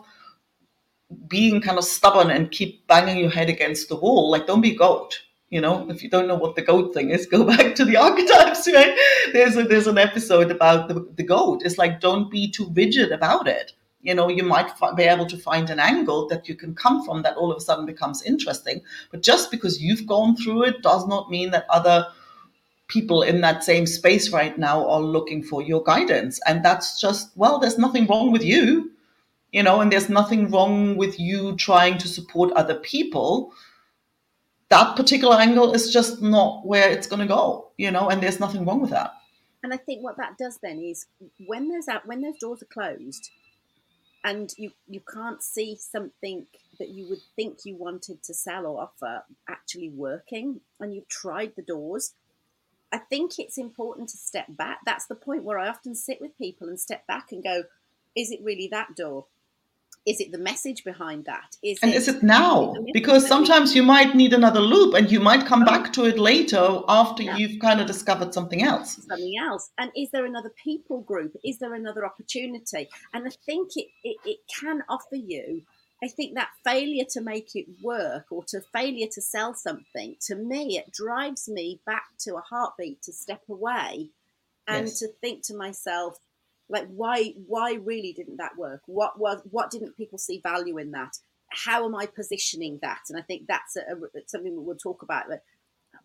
being 1.27 1.61
kind 1.61 1.77
of 1.77 1.83
stubborn 1.83 2.29
and 2.29 2.51
keep 2.51 2.85
banging 2.87 3.17
your 3.17 3.29
head 3.29 3.49
against 3.49 3.89
the 3.89 3.95
wall. 3.95 4.29
Like, 4.29 4.47
don't 4.47 4.61
be 4.61 4.75
goat. 4.75 5.21
You 5.49 5.61
know, 5.61 5.89
if 5.89 6.03
you 6.03 6.09
don't 6.09 6.27
know 6.27 6.35
what 6.35 6.55
the 6.55 6.61
goat 6.61 6.93
thing 6.93 7.09
is, 7.09 7.25
go 7.31 7.45
back 7.45 7.75
to 7.75 7.85
the 7.85 7.97
archetypes, 7.97 8.67
right? 8.73 8.95
There's 9.31 9.55
a, 9.55 9.63
there's 9.63 9.87
an 9.87 9.97
episode 9.97 10.51
about 10.51 10.89
the, 10.89 11.07
the 11.15 11.23
goat. 11.23 11.61
It's 11.63 11.77
like, 11.77 12.01
don't 12.01 12.29
be 12.29 12.51
too 12.51 12.69
rigid 12.73 13.11
about 13.11 13.47
it. 13.47 13.73
You 14.01 14.13
know, 14.13 14.29
you 14.29 14.43
might 14.43 14.69
f- 14.69 14.95
be 14.95 15.03
able 15.03 15.25
to 15.25 15.37
find 15.37 15.69
an 15.69 15.79
angle 15.79 16.27
that 16.27 16.47
you 16.47 16.55
can 16.55 16.75
come 16.75 17.03
from 17.03 17.23
that 17.23 17.35
all 17.35 17.51
of 17.51 17.57
a 17.57 17.61
sudden 17.61 17.85
becomes 17.85 18.21
interesting. 18.23 18.81
But 19.11 19.21
just 19.21 19.49
because 19.49 19.81
you've 19.81 20.05
gone 20.05 20.35
through 20.35 20.63
it 20.63 20.81
does 20.81 21.07
not 21.07 21.31
mean 21.31 21.51
that 21.51 21.65
other 21.69 22.05
people 22.87 23.21
in 23.21 23.41
that 23.41 23.63
same 23.63 23.85
space 23.85 24.31
right 24.31 24.57
now 24.57 24.87
are 24.87 25.01
looking 25.01 25.43
for 25.43 25.61
your 25.61 25.83
guidance. 25.83 26.39
And 26.47 26.63
that's 26.63 26.99
just, 26.99 27.35
well, 27.35 27.59
there's 27.59 27.77
nothing 27.77 28.07
wrong 28.07 28.31
with 28.31 28.43
you 28.43 28.91
you 29.51 29.63
know, 29.63 29.81
and 29.81 29.91
there's 29.91 30.09
nothing 30.09 30.49
wrong 30.51 30.97
with 30.97 31.19
you 31.19 31.55
trying 31.55 31.97
to 31.99 32.07
support 32.07 32.51
other 32.53 32.75
people. 32.75 33.53
That 34.69 34.95
particular 34.95 35.37
angle 35.37 35.73
is 35.73 35.91
just 35.91 36.21
not 36.21 36.65
where 36.65 36.89
it's 36.89 37.07
going 37.07 37.21
to 37.21 37.27
go, 37.27 37.71
you 37.77 37.89
know, 37.89 38.09
and 38.09 38.21
there's 38.21 38.39
nothing 38.39 38.65
wrong 38.65 38.81
with 38.81 38.89
that. 38.89 39.13
And 39.63 39.73
I 39.73 39.77
think 39.77 40.03
what 40.03 40.17
that 40.17 40.37
does 40.37 40.59
then 40.61 40.79
is 40.79 41.07
when 41.45 41.69
there's 41.69 41.85
that 41.85 42.05
when 42.05 42.21
those 42.21 42.37
doors 42.39 42.61
are 42.61 42.65
closed, 42.65 43.31
and 44.23 44.53
you 44.57 44.71
you 44.87 45.01
can't 45.11 45.41
see 45.41 45.75
something 45.75 46.45
that 46.79 46.89
you 46.89 47.07
would 47.09 47.21
think 47.35 47.59
you 47.65 47.75
wanted 47.75 48.21
to 48.23 48.33
sell 48.33 48.65
or 48.67 48.81
offer 48.81 49.23
actually 49.49 49.89
working, 49.89 50.61
and 50.79 50.93
you've 50.93 51.07
tried 51.07 51.53
the 51.55 51.63
doors. 51.63 52.13
I 52.91 52.99
think 52.99 53.39
it's 53.39 53.57
important 53.57 54.09
to 54.09 54.17
step 54.17 54.45
back. 54.49 54.79
That's 54.85 55.05
the 55.05 55.15
point 55.15 55.43
where 55.43 55.59
I 55.59 55.67
often 55.67 55.95
sit 55.95 56.21
with 56.21 56.37
people 56.37 56.69
and 56.69 56.79
step 56.79 57.05
back 57.07 57.31
and 57.31 57.43
go, 57.43 57.63
is 58.15 58.31
it 58.31 58.39
really 58.43 58.67
that 58.71 58.95
door? 58.95 59.25
is 60.07 60.21
it 60.21 60.31
the 60.31 60.37
message 60.37 60.85
behind 60.85 61.25
that? 61.25 61.57
Is 61.61 61.79
and 61.83 61.91
it, 61.91 61.97
is 61.97 62.07
it 62.07 62.23
now? 62.23 62.73
because 62.93 63.27
sometimes 63.27 63.75
you 63.75 63.83
might 63.83 64.15
need 64.15 64.31
another 64.31 64.61
loop 64.61 64.93
and 64.95 65.11
you 65.11 65.19
might 65.19 65.45
come 65.45 65.63
oh. 65.63 65.65
back 65.65 65.91
to 65.93 66.05
it 66.05 66.17
later 66.17 66.79
after 66.87 67.23
yeah. 67.23 67.35
you've 67.35 67.59
kind 67.59 67.81
of 67.81 67.87
discovered 67.87 68.33
something 68.33 68.63
else. 68.63 68.95
Something 69.05 69.33
else. 69.37 69.69
And 69.77 69.91
is 69.97 70.09
there 70.11 70.25
another 70.25 70.49
people 70.49 71.01
group? 71.01 71.35
Is 71.43 71.59
there 71.59 71.73
another 71.73 72.05
opportunity? 72.05 72.89
And 73.13 73.27
i 73.27 73.31
think 73.45 73.71
it, 73.75 73.87
it, 74.03 74.17
it 74.23 74.37
can 74.47 74.81
offer 74.87 75.17
you 75.17 75.61
I 76.03 76.07
think 76.07 76.35
that 76.35 76.49
failure 76.63 77.05
to 77.11 77.21
make 77.21 77.55
it 77.55 77.65
work 77.81 78.25
or 78.31 78.43
to 78.49 78.61
failure 78.73 79.07
to 79.11 79.21
sell 79.21 79.55
something, 79.55 80.15
to 80.27 80.35
me, 80.35 80.77
it 80.77 80.91
drives 80.91 81.49
me 81.49 81.81
back 81.85 82.05
to 82.19 82.35
a 82.35 82.41
heartbeat 82.41 83.01
to 83.03 83.13
step 83.13 83.41
away 83.49 84.11
and 84.67 84.87
yes. 84.87 84.99
to 84.99 85.07
think 85.21 85.43
to 85.43 85.55
myself, 85.55 86.19
like 86.69 86.87
why 86.87 87.33
why 87.47 87.73
really 87.75 88.13
didn't 88.13 88.37
that 88.37 88.57
work? 88.57 88.81
What 88.85 89.19
was 89.19 89.41
what 89.49 89.71
didn't 89.71 89.97
people 89.97 90.19
see 90.19 90.39
value 90.39 90.77
in 90.77 90.91
that? 90.91 91.17
How 91.49 91.85
am 91.85 91.95
i 91.95 92.05
positioning 92.05 92.79
that? 92.81 93.03
And 93.09 93.17
i 93.17 93.21
think 93.21 93.47
that's 93.47 93.77
a, 93.77 93.81
a, 93.81 94.21
something 94.27 94.53
that 94.53 94.61
we'll 94.61 94.75
talk 94.75 95.01
about 95.01 95.25
But 95.29 95.41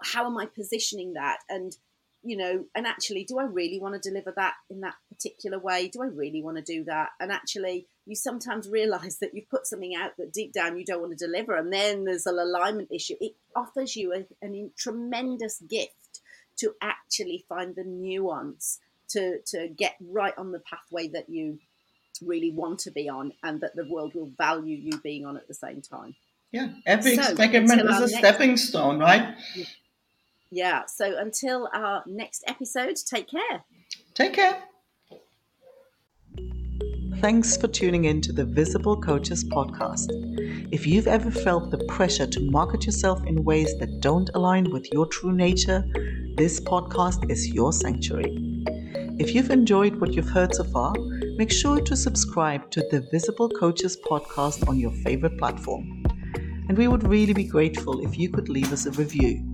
how 0.01 0.27
am 0.27 0.39
i 0.39 0.47
positioning 0.47 1.15
that? 1.15 1.39
And 1.49 1.77
you 2.23 2.37
know 2.37 2.65
and 2.77 2.87
actually 2.87 3.25
do 3.25 3.41
i 3.41 3.43
really 3.43 3.81
want 3.81 4.01
to 4.01 4.09
deliver 4.09 4.33
that 4.37 4.55
in 4.71 4.81
that 4.81 4.95
particular 5.09 5.59
way? 5.59 5.89
Do 5.89 6.03
i 6.03 6.07
really 6.07 6.43
want 6.43 6.57
to 6.59 6.63
do 6.63 6.85
that? 6.85 7.11
And 7.21 7.33
actually 7.33 7.89
you 8.07 8.17
sometimes 8.17 8.69
realize 8.69 9.19
that 9.19 9.35
you've 9.35 9.49
put 9.49 9.67
something 9.67 9.95
out 9.95 10.17
that 10.19 10.33
deep 10.33 10.53
down 10.53 10.79
you 10.79 10.85
don't 10.85 11.01
want 11.01 11.17
to 11.17 11.27
deliver 11.27 11.57
and 11.57 11.73
then 11.73 12.05
there's 12.05 12.27
an 12.27 12.39
alignment 12.39 12.89
issue 12.91 13.15
it 13.21 13.33
offers 13.55 13.97
you 13.97 14.13
a, 14.13 14.47
a 14.47 14.71
tremendous 14.77 15.61
gift 15.61 16.21
to 16.57 16.73
actually 16.81 17.45
find 17.49 17.75
the 17.77 17.85
nuance 17.85 18.81
to 19.09 19.41
to 19.47 19.69
get 19.69 19.95
right 20.01 20.35
on 20.37 20.53
the 20.53 20.61
pathway 20.61 21.09
that 21.09 21.29
you 21.29 21.59
really 22.25 22.51
want 22.51 22.79
to 22.79 22.91
be 22.91 23.09
on 23.09 23.33
and 23.43 23.61
that 23.61 23.75
the 23.75 23.87
world 23.89 24.15
will 24.15 24.31
value 24.37 24.77
you 24.77 24.99
being 25.01 25.25
on 25.25 25.37
at 25.37 25.49
the 25.49 25.55
same 25.55 25.81
time 25.81 26.15
yeah 26.51 26.69
every 26.87 27.17
so, 27.17 27.23
experiment 27.23 27.83
is 27.91 28.01
a 28.01 28.09
stepping 28.09 28.57
stone 28.57 28.99
right 28.99 29.35
Yeah. 30.53 30.85
So 30.87 31.19
until 31.19 31.69
our 31.73 32.05
next 32.07 32.45
episode, 32.47 32.97
take 32.97 33.29
care. 33.29 33.65
Take 34.15 34.35
care. 34.35 34.63
Thanks 37.23 37.57
for 37.57 37.69
tuning 37.69 38.07
in 38.07 38.21
to 38.23 38.33
the 38.33 38.45
Visible 38.45 39.01
Coaches 39.01 39.45
podcast. 39.45 40.09
If 40.73 40.89
you've 40.89 41.07
ever 41.07 41.31
felt 41.31 41.71
the 41.71 41.79
pressure 41.85 42.27
to 42.27 42.51
market 42.51 42.85
yourself 42.85 43.25
in 43.25 43.45
ways 43.45 43.79
that 43.79 44.01
don't 44.01 44.29
align 44.35 44.73
with 44.73 44.93
your 44.93 45.07
true 45.07 45.31
nature, 45.31 45.85
this 46.37 46.59
podcast 46.59 47.31
is 47.31 47.47
your 47.55 47.73
sanctuary. 47.73 48.65
If 49.21 49.37
you've 49.37 49.53
enjoyed 49.53 50.01
what 50.01 50.15
you've 50.15 50.31
heard 50.31 50.53
so 50.53 50.65
far, 50.65 50.95
make 51.37 51.53
sure 51.53 51.81
to 51.81 51.95
subscribe 51.95 52.69
to 52.73 52.81
the 52.91 53.07
Visible 53.13 53.49
Coaches 53.49 53.97
podcast 54.05 54.69
on 54.69 54.81
your 54.81 54.91
favorite 54.91 55.39
platform. 55.39 56.03
And 56.69 56.77
we 56.77 56.89
would 56.89 57.07
really 57.07 57.35
be 57.35 57.45
grateful 57.45 58.05
if 58.05 58.19
you 58.19 58.31
could 58.31 58.49
leave 58.49 58.73
us 58.73 58.87
a 58.87 58.91
review. 58.91 59.49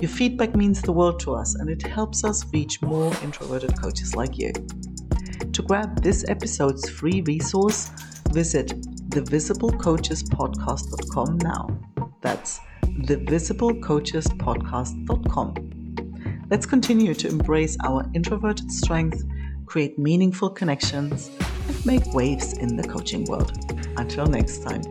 Your 0.00 0.10
feedback 0.10 0.56
means 0.56 0.82
the 0.82 0.90
world 0.90 1.20
to 1.20 1.34
us 1.34 1.54
and 1.54 1.70
it 1.70 1.82
helps 1.82 2.24
us 2.24 2.44
reach 2.52 2.82
more 2.82 3.14
introverted 3.22 3.80
coaches 3.80 4.16
like 4.16 4.36
you. 4.36 4.52
To 5.52 5.62
grab 5.62 6.02
this 6.02 6.24
episode's 6.28 6.88
free 6.88 7.20
resource, 7.22 7.90
visit 8.30 8.68
thevisiblecoachespodcast.com 9.10 11.38
now. 11.38 11.66
That's 12.20 12.60
thevisiblecoachespodcast.com. 12.82 15.54
Let's 16.50 16.66
continue 16.66 17.14
to 17.14 17.28
embrace 17.28 17.78
our 17.84 18.04
introverted 18.14 18.70
strength, 18.70 19.24
create 19.66 19.98
meaningful 19.98 20.50
connections, 20.50 21.30
and 21.66 21.86
make 21.86 22.12
waves 22.12 22.52
in 22.54 22.76
the 22.76 22.86
coaching 22.86 23.24
world. 23.24 23.52
Until 23.96 24.26
next 24.26 24.62
time. 24.62 24.82